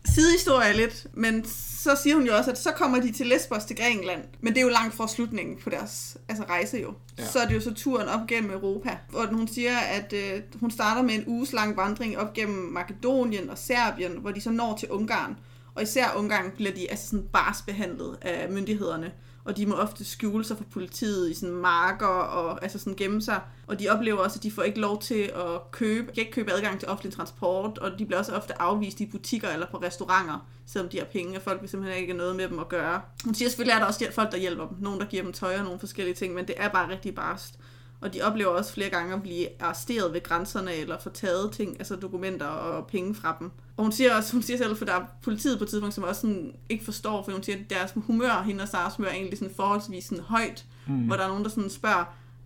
[0.04, 1.44] Sidehistorie lidt, men
[1.84, 4.58] så siger hun jo også, at så kommer de til Lesbos til Grækenland, men det
[4.58, 6.94] er jo langt fra slutningen på deres altså rejse jo.
[7.18, 7.26] Ja.
[7.26, 10.70] Så er det jo så turen op gennem Europa, hvor hun siger, at øh, hun
[10.70, 14.76] starter med en uges lang vandring op gennem Makedonien og Serbien, hvor de så når
[14.76, 15.36] til Ungarn.
[15.74, 19.12] Og især Ungarn bliver de altså sådan bars behandlet af myndighederne,
[19.44, 23.22] og de må ofte skjule sig for politiet i sådan marker og altså sådan gemme
[23.22, 23.40] sig.
[23.66, 26.32] Og de oplever også, at de får ikke lov til at købe, de kan ikke
[26.32, 29.76] købe adgang til offentlig transport, og de bliver også ofte afvist i butikker eller på
[29.76, 32.68] restauranter, selvom de har penge, og folk vil simpelthen ikke have noget med dem at
[32.68, 33.00] gøre.
[33.24, 34.76] Hun siger selvfølgelig, at der også folk, der hjælper dem.
[34.80, 37.58] Nogen, der giver dem tøj og nogle forskellige ting, men det er bare rigtig barst.
[38.04, 41.76] Og de oplever også flere gange at blive arresteret ved grænserne, eller få taget ting,
[41.78, 43.50] altså dokumenter og penge fra dem.
[43.76, 46.04] Og hun siger også, hun siger selv, for der er politiet på et tidspunkt, som
[46.04, 49.12] også sådan ikke forstår, for hun siger, at deres humør, hende og Saras humør, er
[49.12, 51.06] egentlig sådan forholdsvis sådan højt, mm.
[51.06, 52.04] hvor der er nogen, der sådan spørger,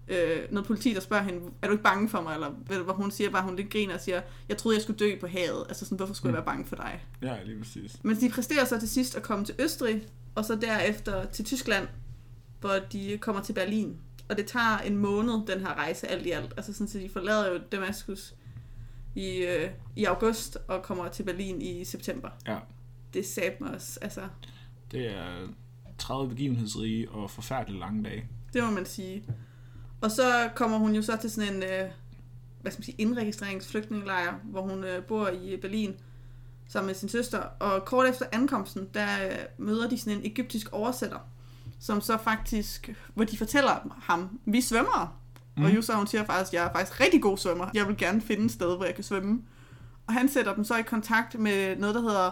[0.09, 2.35] øh, noget politi, der spørger hende, er du ikke bange for mig?
[2.35, 5.19] Eller hvor hun siger bare, hun lidt griner og siger, jeg troede, jeg skulle dø
[5.21, 5.65] på havet.
[5.69, 6.37] Altså sådan, hvorfor skulle mm.
[6.37, 7.05] jeg være bange for dig?
[7.23, 7.97] Ja, lige præcis.
[8.03, 10.03] Men de præsterer så til sidst at komme til Østrig,
[10.35, 11.89] og så derefter til Tyskland,
[12.61, 13.97] hvor de kommer til Berlin.
[14.29, 16.55] Og det tager en måned, den her rejse, alt i alt.
[16.57, 18.35] Altså sådan, så de forlader jo Damaskus
[19.15, 22.29] i, øh, i august, og kommer til Berlin i september.
[22.47, 22.59] Ja.
[23.15, 24.21] Det sagde mig også, altså,
[24.93, 25.49] Det er
[25.99, 28.29] 30 begivenhedsrige og forfærdeligt lange dage.
[28.53, 29.25] det må man sige.
[30.01, 31.91] Og så kommer hun jo så til sådan en, øh,
[32.61, 35.97] hvad skal man sige, indregistreringsflygtningelejr, hvor hun øh, bor i Berlin
[36.69, 37.39] sammen med sin søster.
[37.39, 41.19] Og kort efter ankomsten, der øh, møder de sådan en egyptisk oversætter,
[41.81, 45.19] som så faktisk, hvor de fortæller ham, vi svømmer.
[45.57, 45.65] Mm.
[45.65, 47.71] Og Yusa, hun siger faktisk, jeg er faktisk rigtig god svømmer.
[47.75, 49.43] Jeg vil gerne finde et sted, hvor jeg kan svømme.
[50.07, 52.31] Og han sætter dem så i kontakt med noget, der hedder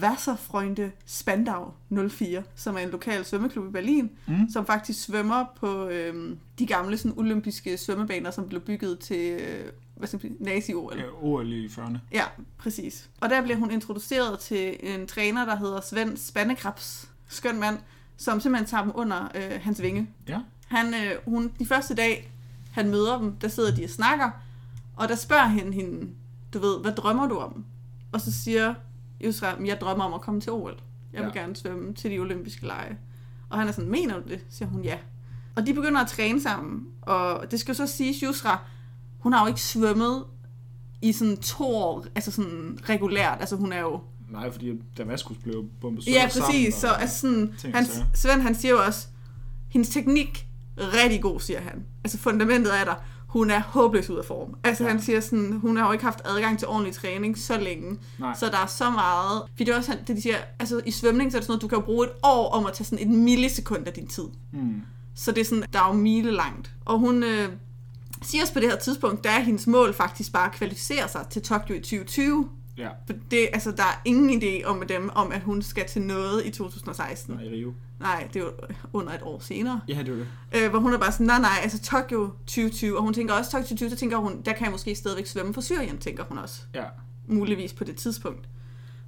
[0.00, 1.72] Wasserfreunde Spandau
[2.10, 4.48] 04, som er en lokal svømmeklub i Berlin, Mm.
[4.52, 9.64] som faktisk svømmer på øhm, de gamle sådan, olympiske svømmebaner, som blev bygget til øh,
[9.96, 10.98] hvad skal man sige, nazi-OL.
[10.98, 11.98] Ja, OL i 40'erne.
[12.12, 12.24] Ja,
[12.58, 13.10] præcis.
[13.20, 17.78] Og der bliver hun introduceret til en træner, der hedder Svend Spandekrabs, skøn mand,
[18.16, 20.10] som simpelthen tager dem under øh, hans vinge.
[20.28, 20.40] Ja.
[20.66, 22.32] Han, øh, hun, de første dag,
[22.70, 24.30] han møder dem, der sidder de og snakker,
[24.96, 26.08] og der spørger han hende,
[26.54, 27.64] du ved, hvad drømmer du om?
[28.12, 28.74] Og så siger
[29.24, 30.78] Yusra, jeg drømmer om at komme til OL.
[31.12, 31.40] Jeg vil Ja.
[31.40, 32.98] gerne svømme til de olympiske lege.
[33.50, 34.40] Og han er sådan, mener du det?
[34.50, 34.96] Siger hun, ja.
[35.56, 38.58] Og de begynder at træne sammen, og det skal jo så sige, Yusra,
[39.18, 40.24] hun har jo ikke svømmet
[41.02, 45.64] i sådan to år, altså sådan regulært, altså hun er jo Nej, fordi Damaskus blev
[45.80, 46.74] bombet Ja, sammen, præcis.
[46.74, 47.86] og- Så altså sådan, ting han.
[48.14, 49.06] Svend han siger jo også,
[49.68, 50.46] hendes teknik
[50.78, 51.84] rigtig god, siger han.
[52.04, 52.94] Altså fundamentet er der.
[53.26, 54.54] Hun er håbløs ud af form.
[54.64, 54.88] Altså Ja.
[54.88, 54.94] ja.
[54.94, 57.98] han siger sådan, hun har jo ikke haft adgang til ordentlig træning så længe.
[58.18, 58.34] Nej.
[58.38, 59.42] Så der er så meget.
[59.50, 61.52] Fordi det er også han- det, de siger, altså i svømning, så er det sådan
[61.52, 64.06] noget, du kan jo bruge et år om at tage sådan et millisekund af din
[64.06, 64.24] tid.
[64.52, 64.82] Mm.
[65.14, 66.70] Så det er sådan, der er jo mile langt.
[66.84, 67.48] Og hun øh,
[68.22, 71.26] siger også på det her tidspunkt, der er hendes mål faktisk bare at kvalificere sig
[71.30, 72.48] til Tokyo i 2020.
[72.78, 76.02] Ja, For det, altså, der er ingen idé om dem, om at hun skal til
[76.02, 77.34] noget i 2016.
[77.34, 77.74] nej, i Rio.
[78.00, 78.52] Nej, det er jo
[78.92, 79.80] under et år senere.
[79.88, 80.64] Ja, det var det.
[80.64, 82.96] Øh, hvor hun er bare sådan, nej, nej, altså Tokyo 2020.
[82.96, 85.54] Og hun tænker også, Tokyo 2020, så tænker hun, der kan jeg måske stadigvæk svømme
[85.54, 86.60] for Syrien, tænker hun også.
[86.74, 86.84] Ja.
[87.26, 88.48] Muligvis på det tidspunkt.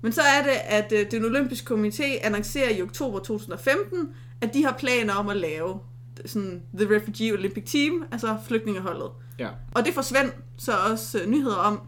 [0.01, 4.09] Men så er det, at øh, den olympiske komité annoncerer i oktober 2015,
[4.41, 5.81] at de har planer om at lave
[6.27, 9.11] sådan The Refugee Olympic Team, altså flygtningeholdet.
[9.39, 9.49] Ja.
[9.75, 11.81] Og det får Svend så også øh, nyheder om,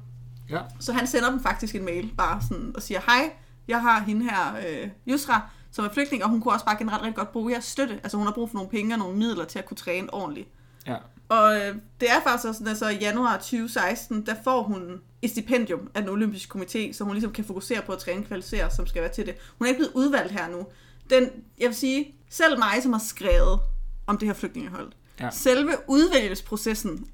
[0.51, 0.61] Ja.
[0.81, 3.31] så han sender dem faktisk en mail, bare sådan, og siger, hej,
[3.69, 7.03] jeg har hende her, øh, Yusra, som er flygtning, og hun kunne også bare generelt
[7.03, 7.95] rigtig godt bruge jeres støtte.
[8.03, 10.49] Altså hun har brug for nogle penge og nogle midler til at kunne træne ordentligt.
[10.87, 10.97] Ja.
[11.29, 15.01] Og øh, det er faktisk også sådan, at så i januar 2016, der får hun
[15.23, 18.71] et stipendium af den olympiske komité, så hun ligesom kan fokusere på at træne kvalificere,
[18.71, 19.35] som skal være til det.
[19.59, 20.67] Hun er ikke blevet udvalgt her nu.
[21.11, 23.61] Den, jeg vil sige, selv mig, som har skrevet
[24.07, 25.31] om det her flygtningehold, Ja.
[25.31, 27.07] selve udvælgelsesprocessen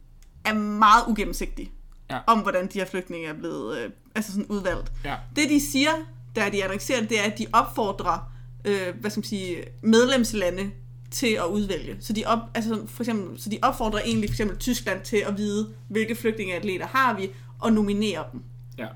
[0.45, 1.73] er meget ugennemsigtig
[2.11, 2.19] Ja.
[2.27, 4.93] om, hvordan de her flygtninge er blevet øh, altså sådan udvalgt.
[5.05, 5.17] Ja.
[5.37, 5.91] Det de siger,
[6.37, 10.71] da de annoncerer det, det er, at de opfordrer øh, hvad skal man sige, medlemslande
[11.11, 11.97] til at udvælge.
[12.01, 15.37] Så de, op, altså for eksempel, så de opfordrer egentlig for eksempel Tyskland til at
[15.37, 18.43] vide, hvilke flygtningeatleter har vi, og nominere dem.
[18.79, 18.87] Ja.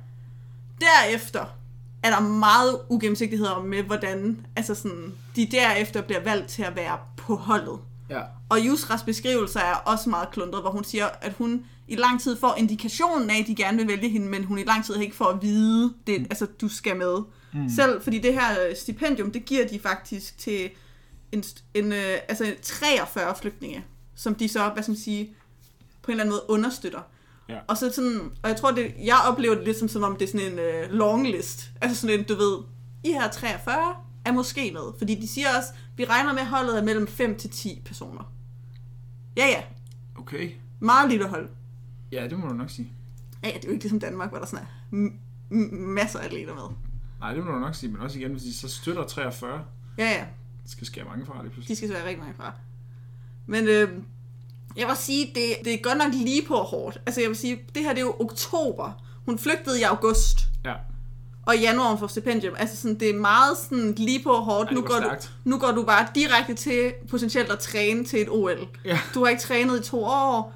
[0.80, 1.44] Derefter
[2.02, 6.76] er der meget ugennemsigtighed om med, hvordan altså sådan, de derefter bliver valgt til at
[6.76, 7.78] være på holdet.
[8.10, 8.20] Ja.
[8.48, 12.36] Og Yusras beskrivelser er også meget klundret, hvor hun siger, at hun i lang tid
[12.36, 15.16] får indikationen af, at de gerne vil vælge hende, men hun i lang tid ikke
[15.16, 17.18] får at vide, det, altså du skal med.
[17.52, 17.68] Mm.
[17.68, 20.70] Selv fordi det her øh, stipendium, det giver de faktisk til
[21.32, 25.34] en, en, øh, altså 43 flygtninge, som de så, hvad skal man sige,
[26.02, 27.00] på en eller anden måde understøtter.
[27.48, 27.58] Ja.
[27.68, 30.24] Og så sådan, og jeg tror, det, jeg oplever det lidt som, som om det
[30.24, 31.70] er sådan en øh, long list.
[31.80, 32.58] Altså sådan en, du ved,
[33.04, 34.98] I her 43 er måske med.
[34.98, 38.32] Fordi de siger også, vi regner med, at holdet er mellem 5 til 10 personer.
[39.36, 39.62] Ja, ja.
[40.18, 40.50] Okay.
[40.80, 41.48] Meget lille hold.
[42.12, 42.92] Ja, det må du nok sige.
[43.44, 45.12] Ja, det er jo ikke ligesom Danmark, hvor der sådan er m-
[45.52, 46.62] m- masser af atleter med.
[47.20, 49.64] Nej, det må du nok sige, men også igen, hvis de så støtter 43,
[49.98, 50.24] Ja, ja.
[50.62, 51.68] det skal skære mange fra lige pludselig.
[51.68, 52.52] De skal så være rigtig mange fra.
[53.46, 53.88] Men øh,
[54.76, 57.00] jeg vil sige, det, det er godt nok lige på hårdt.
[57.06, 59.04] Altså jeg vil sige, det her det er jo oktober.
[59.26, 60.38] Hun flygtede i august.
[60.64, 60.74] Ja.
[61.42, 62.54] Og i januar får stipendium.
[62.58, 64.68] Altså sådan, det er meget sådan lige på hårdt.
[64.68, 65.32] Ej, nu, går går du, stærkt.
[65.44, 68.68] nu går du bare direkte til potentielt at træne til et OL.
[68.84, 68.98] Ja.
[69.14, 70.54] Du har ikke trænet i to år.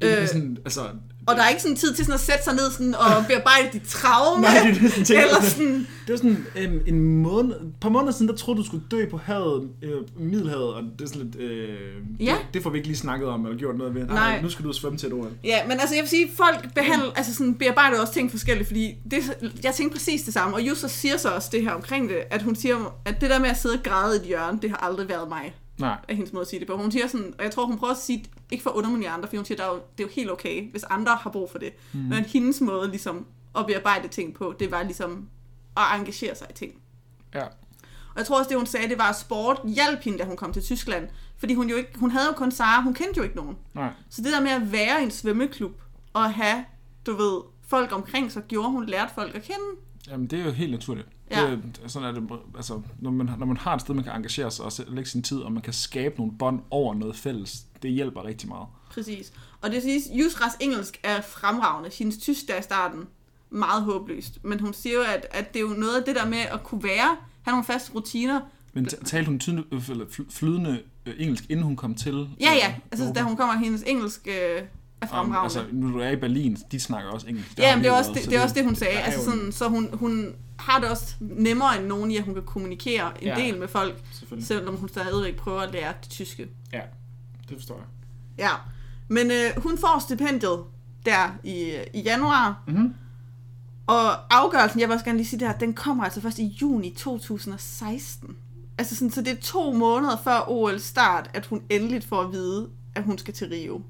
[0.00, 0.80] Øh, sådan, altså...
[1.26, 3.68] Og der er ikke sådan tid til sådan at sætte sig ned sådan og bearbejde
[3.72, 4.42] dit traume.
[4.42, 5.22] Nej, det er jeg tænker.
[5.24, 8.66] eller sådan, Det var sådan en, en måned, et par måneder siden, der troede du
[8.66, 11.78] skulle dø på havet, øh, Middelhavet, og det er sådan lidt, øh,
[12.20, 12.24] Ja.
[12.24, 14.06] det, det, får vi ikke lige snakket om, eller gjort noget ved.
[14.06, 14.40] Nej.
[14.42, 15.30] nu skal du svømme til et OL.
[15.44, 18.94] Ja, men altså jeg vil sige, folk behandler, altså sådan bearbejder også ting forskelligt, fordi
[19.10, 19.18] det,
[19.64, 22.42] jeg tænker præcis det samme, og Jusser siger så også det her omkring det, at
[22.42, 24.76] hun siger, at det der med at sidde og græde i et hjørne, det har
[24.76, 25.98] aldrig været mig, Nej.
[26.08, 26.76] af hendes måde at sige det på.
[26.76, 29.28] Hun siger sådan, og jeg tror, hun prøver at sige, ikke for at underminere andre,
[29.28, 31.50] for hun siger, der er jo, det er jo helt okay, hvis andre har brug
[31.50, 31.72] for det.
[31.92, 32.00] Mm.
[32.00, 33.26] Men hendes måde ligesom
[33.58, 35.28] at bearbejde ting på, det var ligesom
[35.76, 36.72] at engagere sig i ting.
[37.34, 37.44] Ja.
[38.16, 40.36] Og jeg tror også, det hun sagde, det var, at sport hjalp hende, da hun
[40.36, 41.08] kom til Tyskland.
[41.38, 43.56] Fordi hun jo ikke, hun havde jo kun Sara, hun kendte jo ikke nogen.
[43.74, 43.90] Nej.
[44.10, 46.64] Så det der med at være i en svømmeklub og have,
[47.06, 49.64] du ved, folk omkring sig, gjorde hun lærte folk at kende.
[50.08, 51.08] Jamen, det er jo helt naturligt.
[51.30, 51.50] Ja.
[51.50, 54.12] Det, er- sådan er det, altså, når man, når man har et sted, man kan
[54.12, 57.64] engagere sig og lægge sin tid, og man kan skabe nogle bånd over noget fælles,
[57.82, 58.66] det hjælper rigtig meget.
[58.90, 59.32] Præcis.
[59.62, 61.90] Og det siges, Jusras engelsk er fremragende.
[61.98, 63.04] Hendes tysk der i starten
[63.50, 64.44] meget håbløst.
[64.44, 66.62] Men hun siger jo, at, at det er jo noget af det der med at
[66.64, 68.40] kunne være, have nogle faste rutiner.
[68.72, 69.80] Men talte hun tydelig, øh,
[70.30, 72.28] flydende øh, engelsk, inden hun kom til?
[72.40, 72.74] Ja, øh, ja.
[72.92, 74.62] Altså, da hun kommer, hendes engelsk øh,
[75.02, 75.42] er Om, fremragende.
[75.60, 77.56] altså, nu du er i Berlin, de snakker også engelsk.
[77.56, 78.98] Der Ja, men det er også været, det, det, er også det, hun sagde.
[78.98, 82.42] Altså sådan, så hun, hun har det også nemmere end nogen i, at hun kan
[82.42, 83.34] kommunikere en Ja.
[83.36, 84.02] del med folk,
[84.40, 86.48] selvom hun stadigvæk prøver at lære det tyske.
[86.72, 86.80] Ja,
[87.48, 87.84] det forstår jeg.
[88.38, 88.50] Ja,
[89.08, 90.58] men øh, hun får stipendiet
[91.06, 92.94] der i, i januar, Mhm.
[93.86, 96.46] og afgørelsen, jeg vil også gerne lige sige det her, den kommer altså først i
[96.62, 98.36] juni 2016.
[98.78, 102.32] Altså sådan, så det er to måneder før OL start, at hun endeligt får at
[102.32, 103.82] vide, at hun skal til Rio.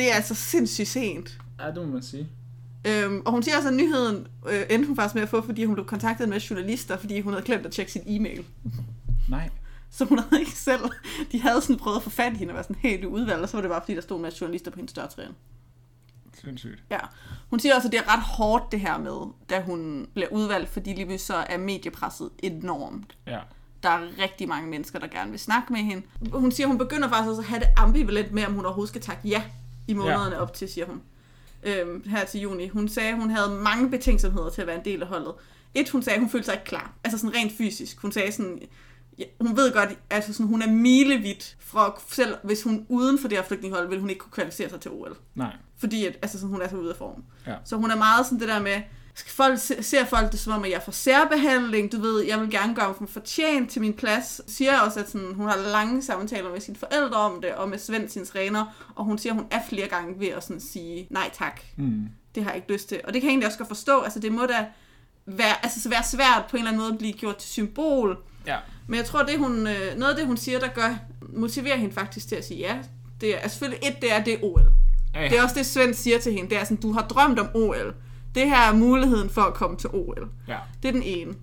[0.00, 1.38] Det er altså sindssygt sent.
[1.60, 2.28] Ja, det må man sige.
[2.86, 5.64] Øhm, og hun siger også, at nyheden øh, endte hun faktisk med at få, fordi
[5.64, 8.44] hun blev kontaktet med journalister, fordi hun havde glemt at tjekke sin e-mail.
[9.28, 9.50] Nej.
[9.90, 10.80] Så hun havde ikke selv...
[11.32, 13.48] De havde sådan prøvet at få fat i hende og var sådan helt udvalgt, og
[13.48, 15.32] så var det bare, fordi der stod en masse journalister på hendes dørtræen.
[16.34, 16.84] Sindssygt.
[16.90, 16.98] Ja.
[17.50, 20.68] Hun siger også, at det er ret hårdt det her med, da hun bliver udvalgt,
[20.68, 23.16] fordi lige så er mediepresset enormt.
[23.26, 23.38] Ja.
[23.82, 26.02] Der er rigtig mange mennesker, der gerne vil snakke med hende.
[26.32, 28.88] Hun siger, at hun begynder faktisk også at have det ambivalent med, om hun overhovedet
[28.88, 29.42] skal takke ja
[29.90, 30.40] i månederne ja.
[30.42, 31.02] op til, siger hun.
[31.62, 32.68] Øhm, her til juni.
[32.68, 35.32] Hun sagde, hun havde mange betænksomheder til at være en del af holdet.
[35.74, 36.92] Et, hun sagde, hun følte sig ikke klar.
[37.04, 38.00] Altså sådan rent fysisk.
[38.00, 38.62] Hun sagde sådan,
[39.18, 43.28] ja, hun ved godt, altså sådan, hun er milevidt fra, selv hvis hun uden for
[43.28, 45.16] det her flygtningehold, vil hun ikke kunne kvalificere sig til OL.
[45.34, 45.56] Nej.
[45.78, 47.24] Fordi at, altså, sådan, hun er så ude af form.
[47.46, 47.54] Ja.
[47.64, 48.82] Så hun er meget sådan det der med,
[49.28, 52.74] folk, ser folk det som om, at jeg får særbehandling, du ved, jeg vil gerne
[52.74, 54.40] gøre mig fortjent til min plads.
[54.46, 57.78] Siger også, at sådan, hun har lange samtaler med sine forældre om det, og med
[57.78, 61.06] Svend, sin træner, og hun siger, at hun er flere gange ved at sådan sige,
[61.10, 62.08] nej tak, Mm.
[62.34, 63.00] det har jeg ikke lyst til.
[63.04, 64.66] Og det kan jeg egentlig også godt forstå, altså det må da
[65.26, 68.18] være, altså, være svært på en eller anden måde at blive gjort til symbol.
[68.46, 68.56] Ja.
[68.88, 70.96] Men jeg tror, det hun, øh, noget af det, hun siger, der gør,
[71.32, 72.76] motiverer hende faktisk til at sige ja.
[73.20, 74.62] Det er altså selvfølgelig et, det er, det OL.
[75.14, 75.28] Ja, ja.
[75.28, 76.50] Det er også det, Svend siger til hende.
[76.50, 77.94] Det er sådan, du har drømt om OL.
[78.34, 80.28] Det her er muligheden for at komme til OL.
[80.48, 80.58] Ja.
[80.82, 81.34] Det er den ene.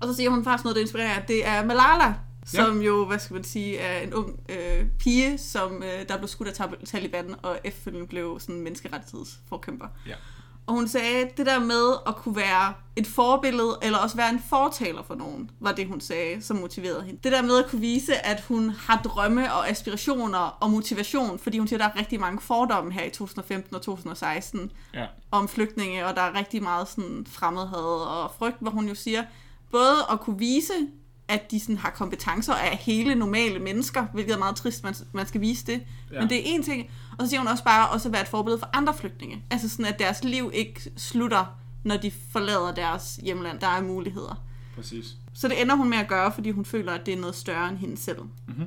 [0.00, 1.20] Og så siger hun faktisk noget, der inspirerer.
[1.26, 2.86] Det er Malala, som ja.
[2.86, 6.48] jo, hvad skal man sige, er en ung øh, pige, som øh, der blev skudt
[6.48, 9.86] af Tal- Taliban, og efterfølgende blev sådan en menneskerettighedsforkæmper.
[10.06, 10.14] Ja.
[10.66, 14.42] Og hun sagde, det der med at kunne være et forbillede, eller også være en
[14.48, 17.20] fortaler for nogen, var det, hun sagde, som motiverede hende.
[17.24, 21.58] Det der med at kunne vise, at hun har drømme og aspirationer og motivation, fordi
[21.58, 25.06] hun siger, at der er rigtig mange fordomme her i 2015 og 2016 Ja.
[25.30, 29.22] om flygtninge, og der er rigtig meget sådan fremmedhed og frygt, hvor hun jo siger,
[29.70, 30.72] både at kunne vise,
[31.28, 35.26] at de sådan har kompetencer af hele normale mennesker, hvilket er meget trist, man, man
[35.26, 35.82] skal vise det.
[36.12, 36.20] Ja.
[36.20, 36.90] Men det er en ting.
[37.18, 39.44] Og så siger hun også bare også at være et forbillede for andre flygtninge.
[39.50, 41.44] Altså sådan, at deres liv ikke slutter,
[41.84, 43.60] når de forlader deres hjemland.
[43.60, 44.44] Der er muligheder.
[44.74, 45.16] Præcis.
[45.32, 47.68] Så det ender hun med at gøre, fordi hun føler, at det er noget større
[47.68, 48.18] end hende selv.
[48.46, 48.66] Mhm.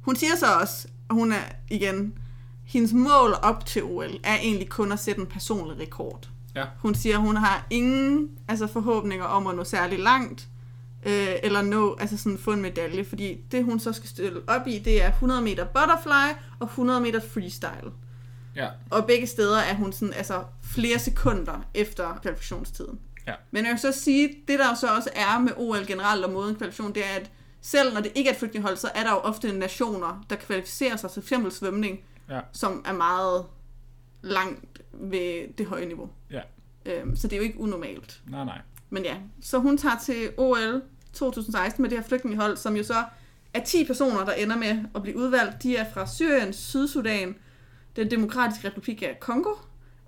[0.00, 2.18] Hun siger så også, at hun er igen,
[2.64, 6.28] hendes mål op til OL er egentlig kun at sætte en personlig rekord.
[6.54, 6.64] Ja.
[6.78, 10.48] Hun siger, at hun har ingen altså, forhåbninger om at nå særlig langt,
[11.06, 14.66] øh, eller nå, altså sådan få en medalje, fordi det hun så skal stille op
[14.66, 17.90] i, det er 100 meter butterfly og 100 meter freestyle.
[18.56, 18.68] Ja.
[18.90, 23.00] Og begge steder er hun sådan, altså flere sekunder efter kvalifikationstiden.
[23.26, 23.34] Ja.
[23.50, 26.54] Men jeg vil så sige, det der så også er med OL generelt og moden
[26.56, 29.16] kvalifikation, det er, at selv når det ikke er et flygtningehold, så er der jo
[29.18, 32.40] ofte nationer, der kvalificerer sig eksempel svømning, Ja.
[32.52, 33.44] som er meget
[34.22, 36.10] langt ved det høje niveau.
[36.30, 36.40] Ja.
[36.86, 38.20] Øhm, så det er jo ikke unormalt.
[38.28, 38.60] Nej, nej.
[38.90, 40.82] Men ja, så hun tager til OL
[41.14, 43.04] 2016 med det her flygtningehold, som jo så
[43.54, 45.62] er 10 personer, der ender med at blive udvalgt.
[45.62, 47.34] De er fra Syrien, Sydsudan,
[47.96, 49.50] den demokratiske republik af Kongo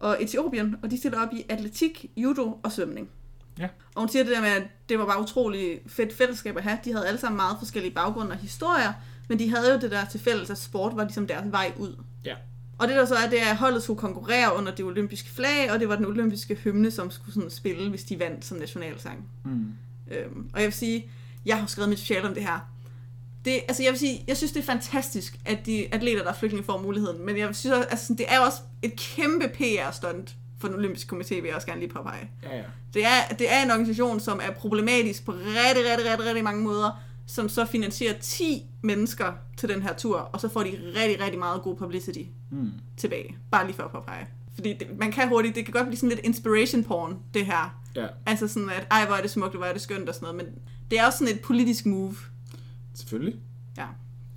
[0.00, 3.08] og Etiopien, og de stiller op i atletik, judo og svømning.
[3.58, 3.68] Ja.
[3.94, 6.78] Og hun siger det der med, at det var bare utrolig fedt fællesskab at have.
[6.84, 8.92] De havde alle sammen meget forskellige baggrunde og historier,
[9.28, 11.96] men de havde jo det der til fælles, at sport var ligesom deres vej ud.
[12.24, 12.34] Ja.
[12.78, 15.72] Og det der så er, det er, at holdet skulle konkurrere under det olympiske flag,
[15.72, 19.28] og det var den olympiske hymne, som skulle sådan spille, hvis de vandt som nationalsang.
[19.44, 19.72] Mm.
[20.10, 21.10] Øhm, og jeg vil sige,
[21.46, 22.58] jeg har skrevet mit speciale om det her.
[23.44, 26.34] Det, altså jeg vil sige, jeg synes, det er fantastisk, at de atleter, der er
[26.34, 27.26] flygtninge, får muligheden.
[27.26, 31.34] Men jeg synes også, altså, det er også et kæmpe PR-stunt for den olympiske komité,
[31.34, 32.30] vil jeg også gerne lige påpege.
[32.42, 32.62] Ja, ja.
[32.94, 36.62] Det er, det er en organisation, som er problematisk på rigtig, rigtig, rigtig, rigtig mange
[36.62, 41.20] måder, som så finansierer 10 mennesker til den her tur, og så får de rigtig,
[41.20, 42.70] rigtig meget god publicity Mm.
[42.96, 43.36] tilbage.
[43.50, 44.26] Bare lige for at påpege.
[44.56, 47.80] Fordi det, man kan hurtigt, det kan godt blive sådan lidt inspiration porn, det her.
[47.96, 50.14] Ja, Altså sådan, at ej, hvor er det smukt, og hvor er det skønt og
[50.14, 50.44] sådan noget.
[50.46, 50.54] Men
[50.90, 52.14] det er også sådan et politisk move.
[52.94, 53.36] selvfølgelig.
[53.76, 53.86] Ja.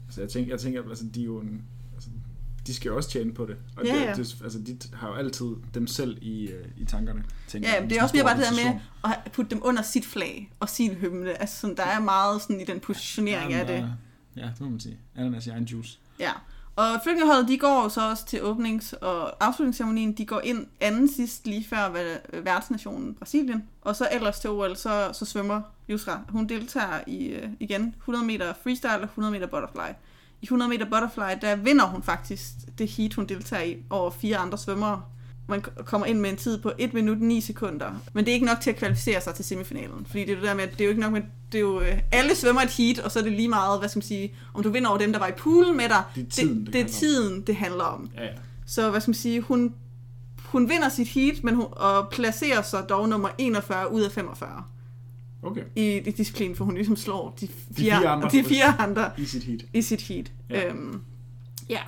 [0.08, 1.64] Altså, jeg tænker, jeg tænker altså, de er jo en,
[1.96, 2.10] altså,
[2.68, 3.56] de skal jo også tjene på det.
[3.78, 4.14] Og Ja, det, ja.
[4.14, 7.24] det, altså, de har jo altid dem selv i, øh, i tankerne.
[7.48, 8.80] Tænker Ja, det er også mere bare det der med
[9.26, 11.42] at putte dem under sit flag og sin hymne.
[11.42, 13.84] Altså sådan, der er meget sådan i den positionering af det.
[13.84, 13.90] Øh,
[14.36, 14.98] Ja, det må man sige.
[15.16, 16.00] Ananas i egen juice.
[16.20, 16.32] Ja.
[16.80, 20.14] Og flygtningeholdet, de går jo så også til åbnings- og afslutningsceremonien.
[20.14, 21.90] De går ind anden sidst lige før
[22.42, 23.64] værtsnationen øh, Brasilien.
[23.82, 26.22] Og så ellers til OL, så, så svømmer Yusra.
[26.30, 29.94] Hun deltager i øh, igen 100 meter freestyle og 100 meter butterfly.
[30.42, 32.44] I 100 meter butterfly, der vinder hun faktisk
[32.78, 35.04] det heat, hun deltager i over fire andre svømmere.
[35.50, 37.92] Man kommer ind med en tid på 1 minut 9 sekunder.
[38.14, 40.06] Men det er ikke nok til at kvalificere sig til semifinalen.
[40.06, 41.22] Fordi det er det der med, at det er jo ikke nok med,
[41.52, 43.90] det er jo, øh, alle svømmer et heat, og så er det lige meget, hvad
[43.90, 46.04] skal man sige, om du vinder over dem, der var i poolen med dig.
[46.16, 47.30] Det er tiden, det, det det er handler om.
[47.30, 48.10] tiden, det handler om.
[48.16, 48.30] Ja, ja.
[48.66, 49.74] Så hvad skal man sige, hun,
[50.46, 54.64] hun vinder sit heat, men hun, og placerer sig dog nummer 41 ud af 45
[55.44, 55.62] Okay.
[55.76, 58.30] i, i disciplinen, for hun ligesom slår de fire, fire andre.
[58.32, 59.62] de fire andre I sit heat.
[59.74, 60.32] i sit heat.
[60.50, 60.68] Ja.
[60.68, 61.02] Øhm,
[61.70, 61.80] ja.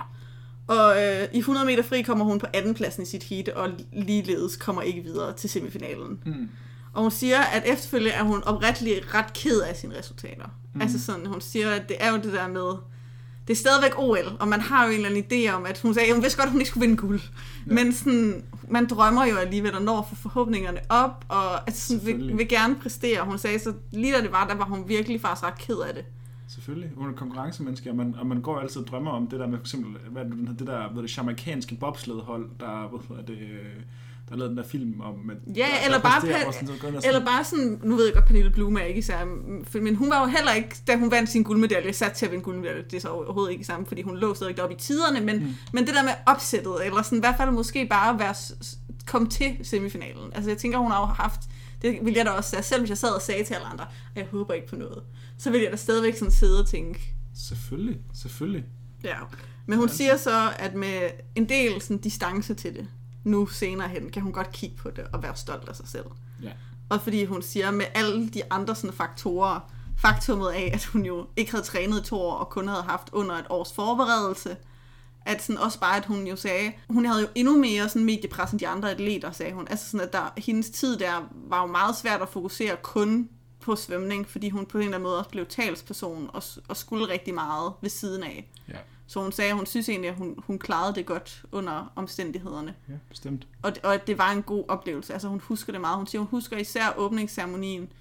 [0.71, 3.69] Og øh, i 100 meter fri kommer hun på anden pladsen i sit heat, og
[3.93, 6.19] ligeledes kommer ikke videre til semifinalen.
[6.25, 6.49] Mm.
[6.93, 10.45] Og hun siger, at efterfølgende er hun opretteligt ret ked af sine resultater.
[10.73, 10.81] Mm.
[10.81, 12.77] Altså sådan, hun siger, at det er jo det der med,
[13.47, 15.93] det er stadigvæk OL, og man har jo en eller anden idé om, at hun
[15.93, 17.21] sagde, hun vidste godt, at hun ikke skulle vinde guld.
[17.67, 17.73] Ja.
[17.73, 22.37] Men sådan, man drømmer jo alligevel, og når for forhåbningerne op, og altså sådan, vil,
[22.37, 23.25] vil, gerne præstere.
[23.25, 25.93] Hun sagde, så lige da det var, der var hun virkelig faktisk ret ked af
[25.93, 26.05] det.
[26.53, 26.91] Selvfølgelig.
[26.97, 29.57] Hun er konkurrencemenneske, og man, og man går altid og drømmer om det der med
[29.57, 33.37] for eksempel, hvad det, det der, hvad det jamaikanske bobsledhold, der, hvad er det,
[34.29, 35.15] der lavede den der film om...
[35.25, 38.05] Med, ja, der, eller, der bare, præsterer, sådan, sådan, sådan, eller bare sådan, nu ved
[38.05, 39.25] jeg godt, Pernille Blume er ikke især,
[39.81, 42.43] men hun var jo heller ikke, da hun vandt sin guldmedalje, sat til at vinde
[42.43, 45.39] guldmedalje, det er så overhovedet ikke sammen, fordi hun lå stadig op i tiderne, men,
[45.39, 45.55] mm.
[45.73, 48.35] men det der med opsættet, eller sådan i hvert fald måske bare være,
[49.07, 50.31] komme til semifinalen.
[50.33, 51.41] Altså jeg tænker, hun har jo haft,
[51.81, 53.85] det vil jeg da også sige, selv hvis jeg sad og sagde til alle andre,
[54.15, 55.03] at jeg håber ikke på noget,
[55.37, 57.15] så vil jeg da stadigvæk sådan sidde og tænke.
[57.33, 58.65] Selvfølgelig, selvfølgelig.
[59.03, 59.17] Ja,
[59.65, 62.87] men hun siger så, at med en del sådan, distance til det,
[63.23, 66.05] nu senere hen, kan hun godt kigge på det og være stolt af sig selv.
[66.43, 66.51] Ja.
[66.89, 71.27] Og fordi hun siger, med alle de andre sådan, faktorer, faktummet af, at hun jo
[71.35, 74.57] ikke havde trænet i to år, og kun havde haft under et års forberedelse,
[75.25, 78.51] at sådan også bare, at hun jo sagde, hun havde jo endnu mere sådan mediepres
[78.51, 79.67] end de andre atleter, sagde hun.
[79.67, 83.75] Altså sådan, at der, hendes tid der var jo meget svært at fokusere kun på
[83.75, 87.33] svømning, fordi hun på en eller anden måde også blev talsperson og, og skulle rigtig
[87.33, 88.49] meget ved siden af.
[88.69, 88.77] Ja.
[89.07, 92.75] Så hun sagde, at hun synes egentlig, at hun, hun klarede det godt under omstændighederne.
[92.89, 93.47] Ja, bestemt.
[93.61, 95.13] Og, og at det var en god oplevelse.
[95.13, 95.97] Altså hun husker det meget.
[95.97, 97.91] Hun siger, hun husker især åbningsceremonien,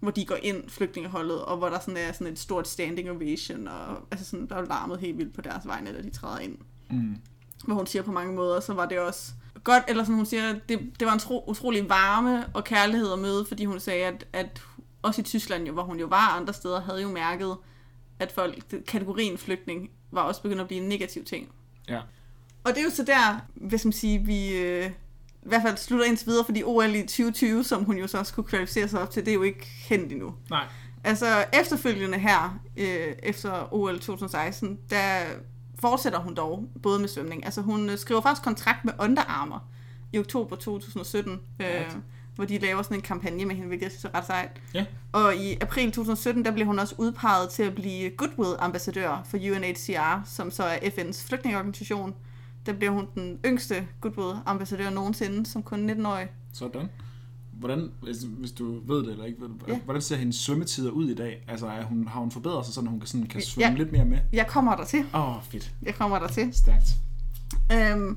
[0.00, 3.68] hvor de går ind, flygtningeholdet, og hvor der sådan er sådan et stort standing ovation,
[3.68, 6.58] og altså sådan, der er larmet helt vildt på deres vegne, da de træder ind.
[6.90, 7.16] Mm.
[7.64, 9.32] Hvor hun siger på mange måder, så var det også
[9.64, 13.18] godt, eller som hun siger, det, det var en tro, utrolig varme og kærlighed at
[13.18, 14.62] møde, fordi hun sagde, at, at
[15.02, 17.56] også i Tyskland, jo, hvor hun jo var andre steder, havde jo mærket,
[18.18, 21.48] at folk, kategorien flygtning var også begyndt at blive en negativ ting.
[21.88, 22.00] Ja.
[22.64, 24.90] Og det er jo så der, hvis man siger, vi øh,
[25.42, 28.34] i hvert fald slutter indtil videre, fordi OL i 2020, som hun jo så også
[28.34, 30.34] kunne kvalificere sig op til, det er jo ikke hent endnu.
[30.50, 30.66] Nej.
[31.04, 35.22] Altså efterfølgende her, øh, efter OL 2016, der
[35.80, 37.44] fortsætter hun dog både med svømning.
[37.44, 39.62] Altså hun øh, skriver faktisk kontrakt med Under Armour
[40.12, 41.40] i oktober 2017.
[41.60, 41.66] Øh,
[42.40, 44.60] hvor de laver sådan en kampagne med hende, hvilket jeg synes er ret sejt.
[44.74, 44.84] Ja.
[45.12, 50.22] Og i april 2017, der blev hun også udpeget til at blive Goodwill-ambassadør for UNHCR,
[50.26, 52.14] som så er FN's flygtningeorganisation.
[52.66, 56.28] Der blev hun den yngste Goodwill-ambassadør nogensinde, som kun 19-årig.
[56.52, 56.88] Sådan.
[57.60, 59.78] Hvordan, hvis, hvis du ved det eller ikke ved det, ja.
[59.84, 61.44] hvordan ser hendes svømmetider ud i dag?
[61.48, 63.74] Altså er hun, har hun forbedret sig, så hun kan, sådan, kan svømme ja.
[63.76, 64.18] lidt mere med?
[64.32, 65.04] Jeg kommer der til.
[65.14, 65.72] Åh, oh, fedt.
[65.82, 66.50] Jeg kommer der til.
[66.52, 66.86] Stærkt.
[67.72, 68.16] Øhm,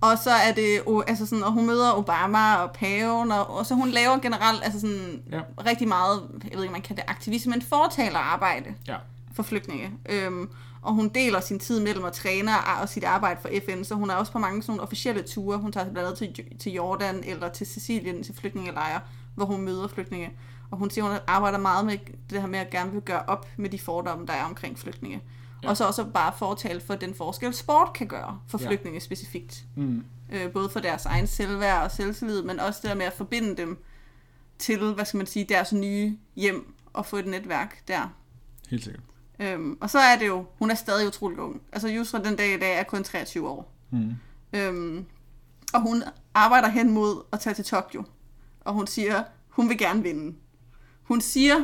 [0.00, 3.74] og så er det, altså sådan, og hun møder Obama og paven, og, og så
[3.74, 5.40] hun laver generelt altså sådan, Ja.
[5.66, 8.96] rigtig meget, jeg ved ikke, man kan det aktivisme, men fortaler arbejde Ja.
[9.34, 9.90] for flygtninge.
[10.08, 10.48] Øhm,
[10.86, 12.50] og hun deler sin tid mellem at træne
[12.82, 15.58] og sit arbejde for FN, så hun er også på mange sådan nogle officielle ture.
[15.58, 19.00] Hun tager blandt andet til, til Jordan eller til Sicilien til flygtningelejre,
[19.34, 20.30] hvor hun møder flygtninge.
[20.70, 21.98] Og hun siger, hun arbejder meget med
[22.30, 25.22] det her med at gerne vil gøre op med de fordomme, der er omkring flygtninge.
[25.62, 25.68] Ja.
[25.68, 28.68] Og så også bare fortale for den forskel, sport kan gøre for Ja.
[28.68, 29.64] flygtninge specifikt.
[29.76, 30.04] Mm.
[30.32, 33.56] Øh, både for deres egen selvværd og selvtillid, men også det der med at forbinde
[33.56, 33.78] dem
[34.58, 38.12] til, hvad skal man sige, deres nye hjem og få et netværk der.
[38.70, 39.02] Helt sikkert.
[39.38, 41.62] Øhm, og så er det jo, hun er stadig utrolig ung.
[41.72, 43.72] Altså Yusra den dag i dag er kun 23 år.
[43.90, 44.10] Mm.
[44.52, 45.04] Øhm,
[45.74, 46.02] og hun
[46.34, 48.04] arbejder hen mod at tage til Tokyo.
[48.60, 50.36] Og hun siger, hun vil gerne vinde.
[51.02, 51.56] Hun siger,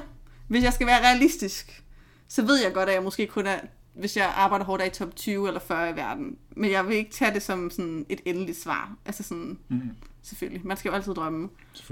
[0.48, 1.84] hvis jeg skal være realistisk,
[2.28, 3.58] så ved jeg godt, at jeg måske kun er,
[3.94, 6.36] hvis jeg arbejder hårdt, er i top 20 eller 40 i verden.
[6.56, 8.96] Men jeg vil ikke tage det som sådan et endeligt svar.
[9.06, 9.80] Altså sådan, Mm.
[10.22, 10.66] selvfølgelig.
[10.66, 11.48] Man skal jo altid drømme.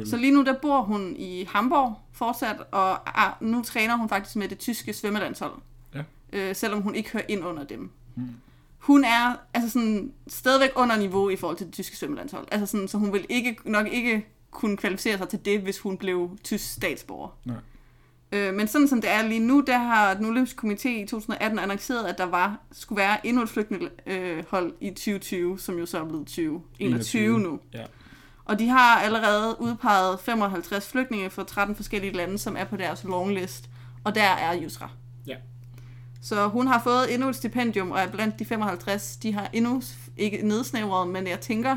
[0.07, 4.37] Så lige nu der bor hun i Hamburg fortsat, og er, nu træner hun faktisk
[4.37, 5.53] med det tyske svømmelandshold.
[6.33, 7.91] Øh, selvom hun ikke hører ind under dem.
[8.16, 8.28] Mm.
[8.78, 12.47] Hun er altså sådan, stadigvæk under niveau i forhold til det tyske svømmelandshold.
[12.51, 15.97] Altså sådan, så hun vil ikke, nok ikke kunne kvalificere sig til det, hvis hun
[15.97, 17.39] blev tysk statsborger.
[17.45, 17.57] Nej.
[18.33, 21.59] Øh, men sådan som det er lige nu, der har den olympiske komité i 2018
[21.59, 26.05] annonceret, at der var, skulle være endnu et flygtningehold i 2020, som jo så er
[26.05, 27.61] blevet 2021 nu.
[27.74, 27.85] Ja.
[28.45, 33.05] Og de har allerede udpeget 55 flygtninge fra 13 forskellige lande, som er på deres
[33.05, 33.70] longlist.
[34.05, 34.91] Og der er Yusra.
[35.26, 35.37] Ja.
[36.23, 39.16] Så hun har fået endnu et stipendium, og er blandt de 55.
[39.16, 39.83] De har endnu
[40.16, 41.77] ikke nedsnævret, men jeg tænker,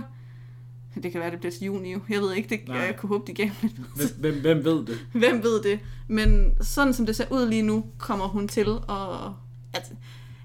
[1.03, 1.95] det kan være, det bliver til juni.
[2.09, 2.77] Jeg ved ikke, det, Nej.
[2.77, 3.73] jeg kunne håbe, de gav lidt.
[4.17, 4.97] Hvem, hvem, ved det?
[5.11, 5.79] Hvem ved det?
[6.07, 9.31] Men sådan som det ser ud lige nu, kommer hun til at...
[9.73, 9.93] Altså,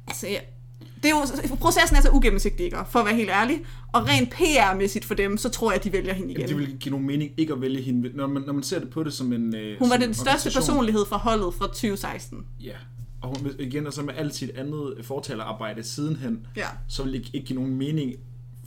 [0.07, 0.39] altså ja.
[1.03, 2.79] det er jo, processen er så ugennemsigtig, ikke?
[2.91, 3.61] for at være helt ærlig.
[3.93, 6.41] Og rent PR-mæssigt for dem, så tror jeg, at de vælger hende igen.
[6.41, 8.11] Jamen, det vil give nogen mening ikke at vælge hende.
[8.15, 9.55] Når man, når man ser det på det som en...
[9.55, 12.47] Øh, Hun var den en største personlighed fra holdet fra 2016.
[12.61, 12.73] Ja.
[13.23, 16.67] Og hun, igen, og så med alt sit andet fortalerarbejde sidenhen, Ja.
[16.89, 18.15] så vil det ikke, ikke give nogen mening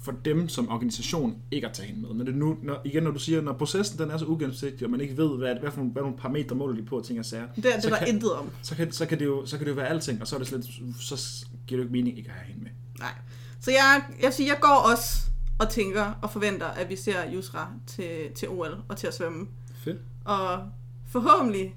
[0.03, 2.09] for dem som organisation ikke at tage hende med.
[2.13, 4.91] Men det nu, når, igen, når du siger, når processen den er så ugennemsigtig, og
[4.91, 7.19] man ikke ved, hvad, hvad, for, nogle- hvad nogle parametre måler de på, og ting
[7.19, 8.49] og sager, Det det, så, der kan, intet om.
[8.61, 10.39] så, kan, så, kan det jo, så kan det jo være alting, og så er
[10.39, 10.65] det slet,
[10.99, 12.71] så giver det jo ikke mening ikke at have hende med.
[12.99, 13.11] Nej.
[13.59, 15.17] Så jeg, jeg vil sige, jeg går også
[15.59, 19.47] og tænker og forventer, at vi ser Yusra til, til OL og til at svømme.
[19.75, 19.97] Fedt.
[20.25, 20.59] Og
[21.07, 21.75] forhåbentlig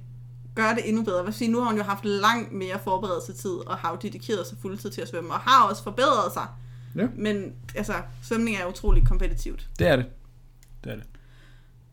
[0.55, 1.17] gøre det endnu bedre.
[1.17, 4.47] Jeg vil sige, nu har hun jo haft langt mere forberedelsestid og har jo dedikeret
[4.47, 6.47] sig fuldtid til at svømme, og har også forbedret sig.
[6.97, 7.07] Ja.
[7.17, 9.69] Men altså, svømning er utrolig kompetitivt.
[9.79, 10.07] Det er det.
[10.85, 11.05] Det er det.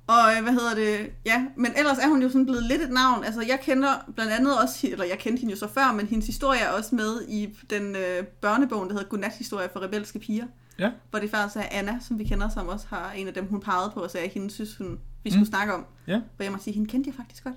[0.07, 1.12] Og øh, hvad hedder det?
[1.26, 3.24] Ja, men ellers er hun jo sådan blevet lidt et navn.
[3.24, 6.26] Altså, jeg kender blandt andet også, eller jeg kendte hende jo så før, men hendes
[6.26, 10.45] historie er også med i den øh, børnebogen, der hedder Godnat-historie for rebelske piger.
[10.80, 10.91] Ja.
[11.09, 13.59] Hvor det faktisk er Anna, som vi kender, som også har en af dem, hun
[13.59, 15.45] pegede på og sagde, at hende synes, hun, vi skulle mm.
[15.45, 15.86] snakke om.
[16.07, 16.22] Ja.
[16.36, 17.55] Hvor jeg må sige, hende kendte jeg faktisk godt.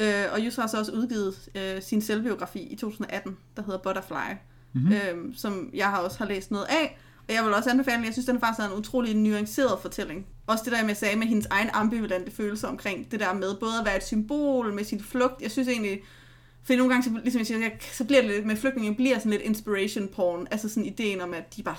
[0.00, 4.34] Øh, og Yusra har så også udgivet øh, sin selvbiografi i 2018, der hedder Butterfly,
[4.72, 4.82] Mhm.
[4.84, 5.28] mm-hmm.
[5.28, 6.98] øh, som jeg har også har læst noget af.
[7.28, 8.04] Og jeg vil også anbefale den.
[8.04, 10.26] Jeg synes, den faktisk er en utrolig nuanceret fortælling.
[10.46, 13.72] Også det der, jeg sagde med hendes egen ambivalente følelser omkring det der med både
[13.80, 15.42] at være et symbol med sin flugt.
[15.42, 16.00] Jeg synes egentlig,
[16.64, 19.30] for nogle gange, så, ligesom jeg siger, så bliver det lidt med flygtninge, bliver sådan
[19.30, 20.46] lidt inspiration porn.
[20.50, 21.76] Altså sådan ideen om, at de bare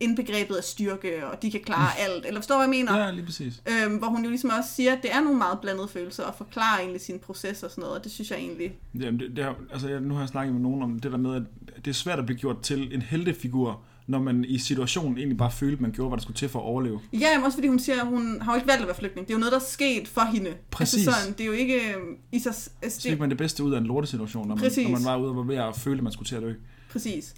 [0.00, 2.26] indbegrebet af styrke, og de kan klare alt.
[2.26, 3.04] Eller forstår hvad jeg mener?
[3.04, 3.62] Ja, lige præcis.
[3.84, 6.34] Øhm, hvor hun jo ligesom også siger, at det er nogle meget blandede følelser, og
[6.34, 8.72] forklarer egentlig sin proces og sådan noget, og det synes jeg egentlig...
[9.00, 11.18] Jamen, det, det er, altså, jeg, nu har jeg snakket med nogen om det der
[11.18, 11.42] med, at
[11.84, 15.50] det er svært at blive gjort til en heltefigur, når man i situationen egentlig bare
[15.50, 17.00] følte, at man gjorde, hvad der skulle til for at overleve.
[17.12, 19.26] Ja, men også fordi hun siger, at hun har jo ikke valgt at være flygtning.
[19.26, 20.54] Det er jo noget, der er sket for hende.
[20.70, 21.06] Præcis.
[21.06, 22.52] Altså sådan, det er jo ikke øhm, i sig...
[22.82, 24.88] Altså, Så fik det, man det bedste ud af en lortesituation, når man, Præcis.
[24.88, 26.52] når man var ude og var ved at føle, at man skulle til at dø.
[26.92, 27.34] præcis.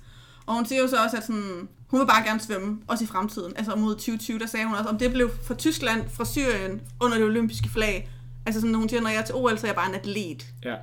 [0.49, 3.07] Og hun siger jo så også, at sådan, hun vil bare gerne svømme, også i
[3.07, 3.53] fremtiden.
[3.57, 7.17] Altså mod 2020, der sagde hun også, om det blev fra Tyskland, fra Syrien, under
[7.17, 8.11] det olympiske flag.
[8.47, 10.47] Altså sådan, hun siger, når jeg er til OL, så er jeg bare en atlet.
[10.65, 10.75] Ja,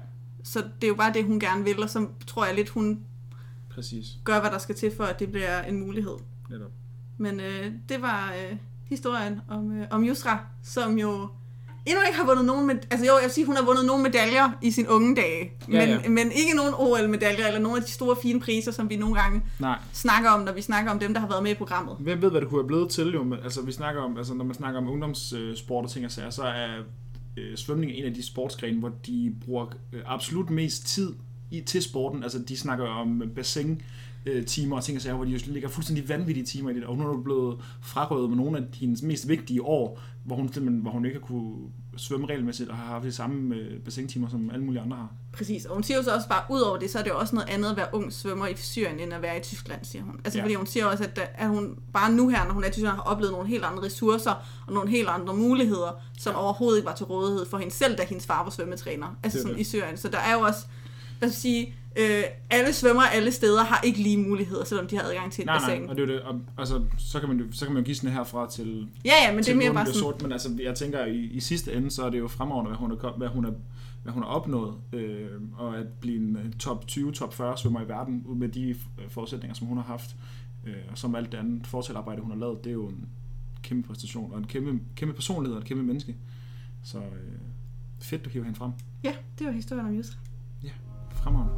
[0.44, 3.00] Så det er jo bare det, hun gerne vil, og så tror jeg lidt, hun
[3.70, 4.06] præcis.
[4.24, 6.16] gør, hvad der skal til, for at det bliver en mulighed.
[6.50, 6.72] Netop.
[7.18, 11.30] Men øh, det var øh, historien om, øh, om Yusra, som jo
[11.86, 14.04] endnu ikke har vundet nogen med, altså jo, jeg vil sige, hun har vundet nogle
[14.04, 16.10] medaljer i sin unge dage, Ja, men, ja.
[16.10, 19.42] men ikke nogen OL-medaljer, eller nogle af de store fine priser, som vi nogle gange
[19.60, 21.96] Nej, snakker om, når vi snakker om dem, der har været med i programmet.
[22.00, 23.24] hvem ved, hvad det kunne have blevet til, jo.
[23.24, 26.30] Men, altså, vi snakker om, altså, når man snakker om ungdomssport og ting og sager,
[26.30, 26.68] så er
[27.38, 31.14] øh, svømning en af de sportsgrene, hvor de bruger øh, absolut mest tid
[31.52, 32.24] i, til sporten.
[32.24, 33.82] Altså, de snakker om bassin,
[34.26, 36.84] øh, timer og ting og sager, hvor de jo ligger fuldstændig vanvittige timer i det,
[36.84, 40.54] og hun er jo blevet frarøvet med nogle af hendes mest vigtige år, hvor hun,
[40.54, 41.56] simpelthen, hvor hun ikke har kunne
[41.98, 45.10] svømme regelmæssigt og har haft de samme øh, bassintimer, som alle mulige andre har.
[45.34, 47.18] Præcis, og hun siger jo så også bare, ud over det, så er det jo
[47.18, 50.04] også noget andet at være ung svømmer i Syrien, end at være i Tyskland, siger
[50.04, 50.16] hun.
[50.26, 50.42] Altså Ja.
[50.42, 50.46] ja.
[50.46, 52.96] fordi hun siger også, at, at hun bare nu her, når hun er i Tyskland,
[52.96, 54.34] har oplevet nogle helt andre ressourcer,
[54.68, 58.04] og nogle helt andre muligheder, som overhovedet ikke var til rådighed for hende selv, da
[58.04, 59.62] hendes far var svømmetræner, altså sådan det.
[59.62, 59.98] i Syrien.
[59.98, 60.60] Så der er jo også,
[61.20, 65.04] hvad skal sige, øh, alle svømmer alle steder har ikke lige muligheder, selvom de har
[65.04, 65.82] adgang til et Nej, bassin.
[65.82, 66.22] nej, og det er det.
[66.22, 69.34] Og, altså, så kan man jo, så kan man jo gisne herfra til, Ja, ja,
[69.36, 71.92] men det er mere bare sådan, sort, men altså, jeg tænker, i, i sidste ende,
[71.92, 73.54] så er det jo fremragende, hvad hun kom- hvad hun har,
[74.04, 75.28] hvad hun har opnået, øh,
[75.58, 78.76] og at blive en top 20, top 40 svømmer i verden, med de øh,
[79.10, 80.16] forudsætninger, som hun har haft,
[80.66, 83.06] øh, og som alt det andet fortalarbejde, hun har lavet, det er jo en
[83.64, 86.16] kæmpe præstation, og en kæmpe, kæmpe personlighed, og et kæmpe menneske.
[86.84, 87.04] Så øh,
[88.02, 88.72] fedt, du hiver hende frem.
[89.04, 90.18] ja, det var historien om Yusra.
[91.12, 91.55] Fremragende.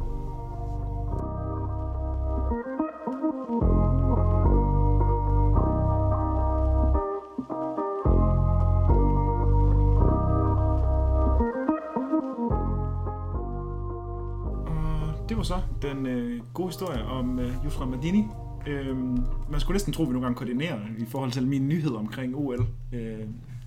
[15.94, 18.24] Den øh, gode historie om øh, Yusra Madini.
[18.66, 19.18] Øhm,
[19.50, 22.36] man skulle næsten tro, at vi nogle gange koordinerer i forhold til mine nyheder omkring
[22.36, 23.18] OL øh,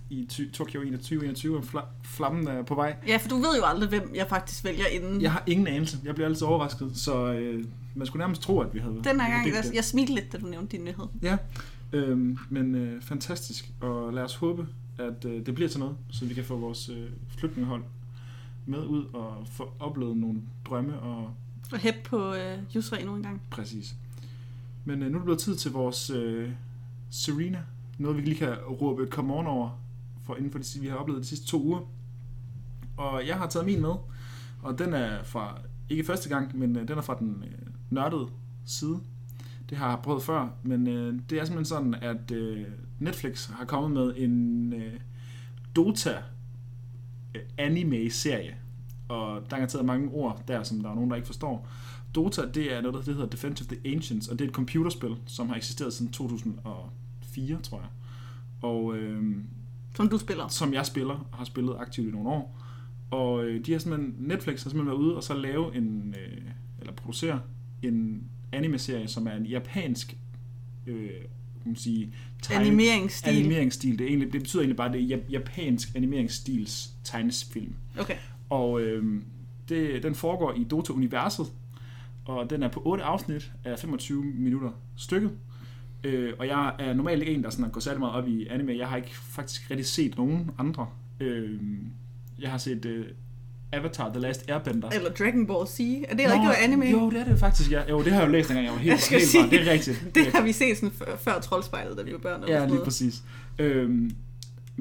[0.10, 1.60] i ty- Tokyo 2021.
[1.60, 2.96] Fla- flammen er på vej.
[3.08, 5.22] Ja, for du ved jo aldrig, hvem jeg faktisk vælger inden.
[5.22, 5.98] Jeg har ingen anelse.
[6.06, 7.66] Jeg bliver altid overrasket, så øh,
[7.96, 8.94] man skulle nærmest tro, at vi havde...
[9.04, 11.06] Den her gang, jeg, jeg smilte lidt, da du nævnte din nyhed.
[11.22, 11.38] Ja,
[11.94, 13.72] øhm, men øh, fantastisk.
[13.82, 14.68] Og lad os håbe,
[14.98, 17.84] at øh, det bliver til noget, så vi kan få vores øh, flygtningehold
[18.66, 21.34] med ud og få oplevet nogle drømme og Og
[21.78, 23.42] hæppe på øh, Yusra endnu en gang.
[23.52, 23.96] præcis.
[24.86, 26.52] Men øh, nu er det blevet tid til vores øh,
[27.10, 27.64] Serena.
[27.98, 29.82] Noget, vi lige kan råbe come on over,
[30.24, 31.80] for inden for det, vi har oplevet de sidste to uger.
[32.98, 33.96] Og jeg har taget min med,
[34.62, 35.58] og den er fra,
[35.90, 38.28] ikke første gang, men øh, den er fra den øh, nørdede
[38.66, 39.00] side.
[39.70, 42.66] Det har jeg prøvet før, men øh, det er simpelthen sådan, at øh,
[43.00, 44.94] Netflix har kommet med en øh,
[45.76, 46.24] Dota
[47.36, 48.56] øh, anime-serie,
[49.12, 51.68] og der er garanteret mange ord der, som der er nogen, der ikke forstår.
[52.16, 55.16] Dota, det er noget, der hedder Defense of the Ancients, og det er et computerspil,
[55.26, 57.88] som har eksisteret siden 2004, tror jeg.
[58.62, 59.36] Og øh,
[59.96, 60.48] Som du spiller.
[60.48, 62.58] som jeg spiller og har spillet aktivt i nogle år.
[63.12, 66.38] Og øh, de har simpelthen, Netflix har simpelthen været ude og så lave en, øh,
[66.80, 67.42] eller producere
[67.84, 70.18] en anime-serie, som er en japansk,
[70.88, 71.10] øh,
[71.64, 73.30] kan man sige, tegne- Animeringsstil.
[73.38, 74.00] animeringsstil.
[74.00, 77.74] Det, er egentlig, det betyder egentlig bare, at det er jap- japansk animeringsstils tegnesfilm.
[78.00, 78.16] Okay.
[78.52, 79.22] Og øh,
[79.70, 81.46] det, den foregår i Dota-universet,
[82.26, 85.32] og den er på 8 afsnit af 25 minutter stykket.
[86.04, 88.78] Øh, og jeg er normalt ikke en, der sådan går særlig meget op i anime.
[88.78, 90.88] Jeg har ikke faktisk rigtig set nogen andre.
[91.20, 91.60] Øh,
[92.40, 93.06] jeg har set øh,
[93.74, 94.90] Avatar The Last Airbender.
[94.90, 95.80] Eller Dragon Ball Z.
[95.80, 96.86] Er det rigtig anime?
[96.86, 97.82] Jo, det er det faktisk, ja.
[97.90, 99.50] Jo, det har jeg jo læst, dengang jeg var helt, Jeg skal helt sige, barn.
[99.52, 100.06] Det er rigtigt.
[100.16, 102.44] Det har vi set sådan før, før Troldspejlet, da vi var børn.
[102.44, 102.84] eller Ja, lige noget.
[102.84, 103.24] præcis.
[103.60, 104.12] Øhm,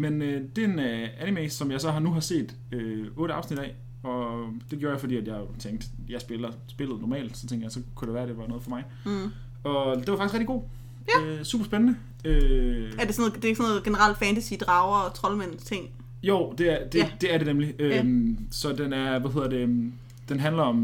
[0.01, 3.07] men øh, det er en øh, anime, som jeg så har nu har set øh,
[3.17, 7.37] 8 afsnit af, og det gjorde jeg, fordi at jeg tænkte, jeg spiller spillet normalt,
[7.37, 8.85] så tænkte jeg, så kunne det være, at det var noget for mig.
[9.07, 9.31] Mm.
[9.65, 10.63] Og det var faktisk rigtig god.
[11.09, 11.27] Ja.
[11.27, 11.97] Øh, super spændende.
[12.25, 15.89] Øh, Er det sådan noget, det er sådan noget generelt fantasy, drager og troldmænd ting?
[16.23, 17.11] jo, det er det, Ja.
[17.21, 17.75] det, er det nemlig.
[17.79, 17.99] Ja.
[18.01, 19.93] Øhm, så den er, hvad hedder det,
[20.29, 20.77] den handler om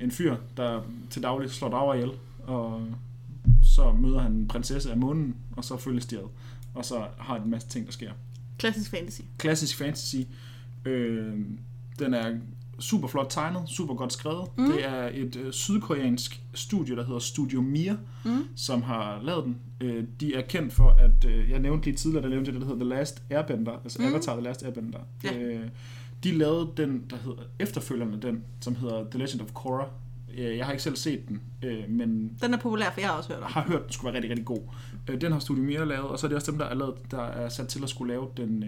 [0.00, 2.10] en fyr, der til daglig slår drager ihjel,
[2.46, 2.82] og
[3.74, 6.24] så møder han en prinsesse af månen, og så følges de ad.
[6.74, 8.10] Og så har en masse ting, der sker.
[8.58, 9.20] Klassisk fantasy.
[9.38, 10.16] klassisk fantasy.
[10.84, 11.34] Øh,
[11.98, 12.36] den er
[12.78, 14.48] super flot tegnet, super godt skrevet.
[14.58, 14.66] Mm.
[14.72, 17.94] Det er et øh, sydkoreansk studie, der hedder Studio Mir,
[18.24, 18.44] Mm.
[18.56, 19.56] som har lavet den.
[19.80, 22.66] Øh, de er kendt for, at øh, jeg nævnte lige tidligere, der nævnte det, der
[22.66, 24.08] hedder The Last Airbender, altså Mm.
[24.08, 24.98] Avatar The Last Airbender.
[25.24, 25.38] Ja.
[25.38, 25.68] Øh,
[26.24, 29.88] de lavede den, der hedder efterfølgende den, som hedder The Legend of Korra.
[30.38, 33.16] Øh, Jeg har ikke selv set den, øh, men Den er populær, for jeg har
[33.16, 33.50] også hørt om.
[33.52, 34.60] har hørt, den skulle være rigtig, rigtig god.
[35.10, 36.94] Øh, Den har Studio Mira lavet, og så er det også dem, der er, lavet,
[37.10, 38.64] der er sat til at skulle lave den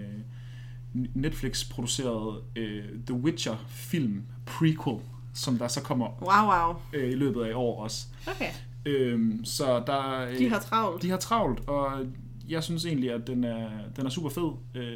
[1.15, 2.41] Netflix-producerede
[3.07, 4.97] The Witcher-film prequel,
[5.35, 6.53] som der så kommer Wow,
[7.01, 7.03] wow.
[7.11, 8.07] i løbet af i år også.
[8.27, 8.51] Okay.
[8.87, 11.03] Øh, så der, De har travlt.
[11.03, 12.07] de har travlt, og
[12.49, 14.51] jeg synes egentlig, at den er, den er super fed.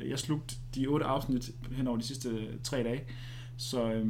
[0.08, 2.30] Jeg slugte de otte afsnit hen over de sidste
[2.62, 3.00] tre dage,
[3.56, 4.06] så øh,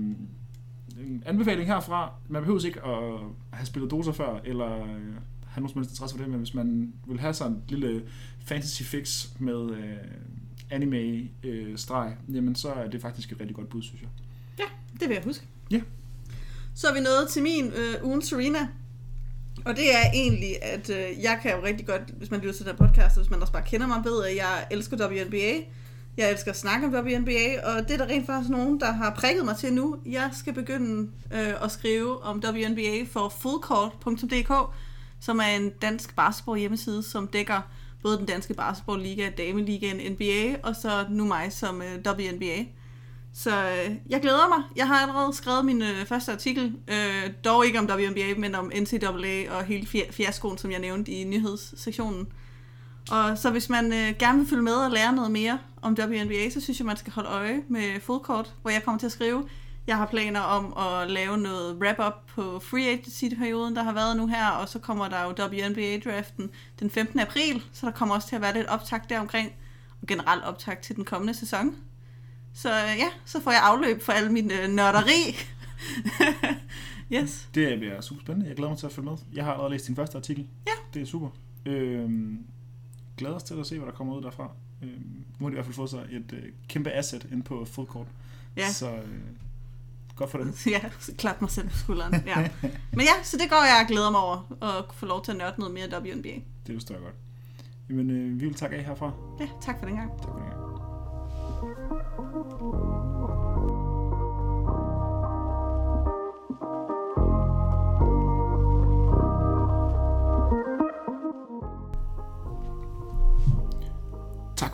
[1.07, 2.13] en anbefaling herfra.
[2.29, 3.21] Man behøver ikke at
[3.53, 5.15] have spillet Dota før, eller øh,
[5.47, 8.03] have nogen som helst interesse for det, men hvis man vil have sådan en lille
[8.45, 9.97] fantasy fix med øh,
[10.71, 14.11] anime-streg, jamen så er det faktisk et rigtig godt bud, synes jeg.
[15.01, 15.45] Det vil jeg huske.
[15.71, 15.81] Ja.
[16.75, 18.69] Så er vi nået til min øh, ugen Serena.
[19.65, 22.67] Og det er egentlig, at øh, jeg kan jo rigtig godt, hvis man lytter til
[22.67, 25.53] den podcast, og hvis man også bare kender mig, ved, at jeg elsker WNBA.
[26.17, 29.15] Jeg elsker at snakke om WNBA, og det er der rent faktisk nogen, der har
[29.15, 29.97] prikket mig til nu.
[30.07, 34.53] Jeg skal begynde øh, at skrive om WNBA for fullcourt.dk,
[35.21, 37.61] som er en dansk basketball hjemmeside, som dækker
[38.03, 42.65] både den danske basketballliga, dameligaen, NBA, og så nu mig som øh, WNBA.
[43.33, 44.65] Så øh, jeg glæder mig.
[44.77, 48.73] Jeg har allerede skrevet min øh, første artikel, øh, dog ikke om WNBA, men om
[48.81, 52.29] NCAA og hele fiaskoen, som jeg nævnte i nyhedssektionen.
[53.11, 56.51] Og så hvis man øh, gerne vil følge med og lære noget mere om WNBA,
[56.51, 59.49] så synes jeg, man skal holde øje med Fullcourt, hvor jeg kommer til at skrive.
[59.87, 64.27] Jeg har planer om at lave noget wrap-up på free agency-perioden, der har været nu
[64.27, 66.51] her, og så kommer der jo WNBA-draften
[66.81, 67.21] den 15.
[67.21, 69.53] april, så der kommer også til at være lidt optag der omkring,
[70.03, 71.77] og generelt optag til den kommende sæson.
[72.55, 75.37] Så øh, ja, så får jeg afløb for al min øh, nørderi.
[77.17, 77.49] yes.
[77.55, 78.49] Det bliver super spændende.
[78.49, 79.19] Jeg glæder mig til at følge med.
[79.33, 80.47] Jeg har allerede læst din første artikel.
[80.67, 80.73] Ja.
[80.95, 81.29] Det er super.
[81.67, 82.39] Øhm,
[83.21, 84.51] glæder os til at se, hvad der kommer ud derfra.
[84.83, 87.65] Øhm, nu har de i hvert fald fået sig et øh, kæmpe asset ind på
[87.65, 88.07] full court.
[88.57, 88.73] Ja.
[88.73, 89.05] Så øh,
[90.17, 90.55] godt for dem.
[90.67, 92.15] Ja, så klap mig selv på skulderen.
[92.27, 92.49] Ja.
[92.93, 95.39] Men ja, så det går jeg og glæder mig over, at få lov til at
[95.39, 96.35] nørde noget mere WNBA.
[96.67, 97.15] Det forstår jeg godt.
[97.91, 99.13] Jamen, øh, vi vil takke af herfra.
[99.41, 100.11] Ja, tak for den gang.
[100.11, 100.61] Tak for den gang.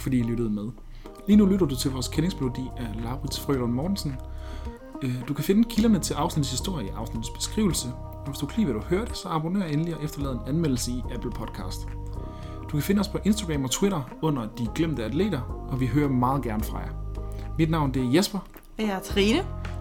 [0.06, 0.68] Fordi I lyttede med.
[1.28, 4.14] Lige nu lytter du til vores kendingsmelodi af Laurits Frølund Mortensen.
[5.02, 7.88] Øh, Du kan finde kilderne til afsnittets historie i afsnittets beskrivelse.
[7.94, 10.90] Og hvis du kan lide, hvad du hørte, så abonner endelig og efterlad en anmeldelse
[10.90, 11.86] i Apple Podcast.
[12.62, 15.40] Du kan finde os på Instagram og Twitter under De Glemte Atleter,
[15.70, 16.90] og vi hører meget gerne fra jer.
[17.58, 18.38] Mit navn det er Jesper,
[18.78, 19.38] Jeg er Trine.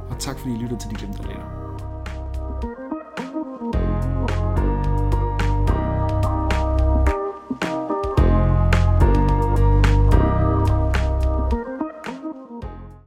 [0.09, 1.64] og tak fordi I lyttede til De Glemte Atleter.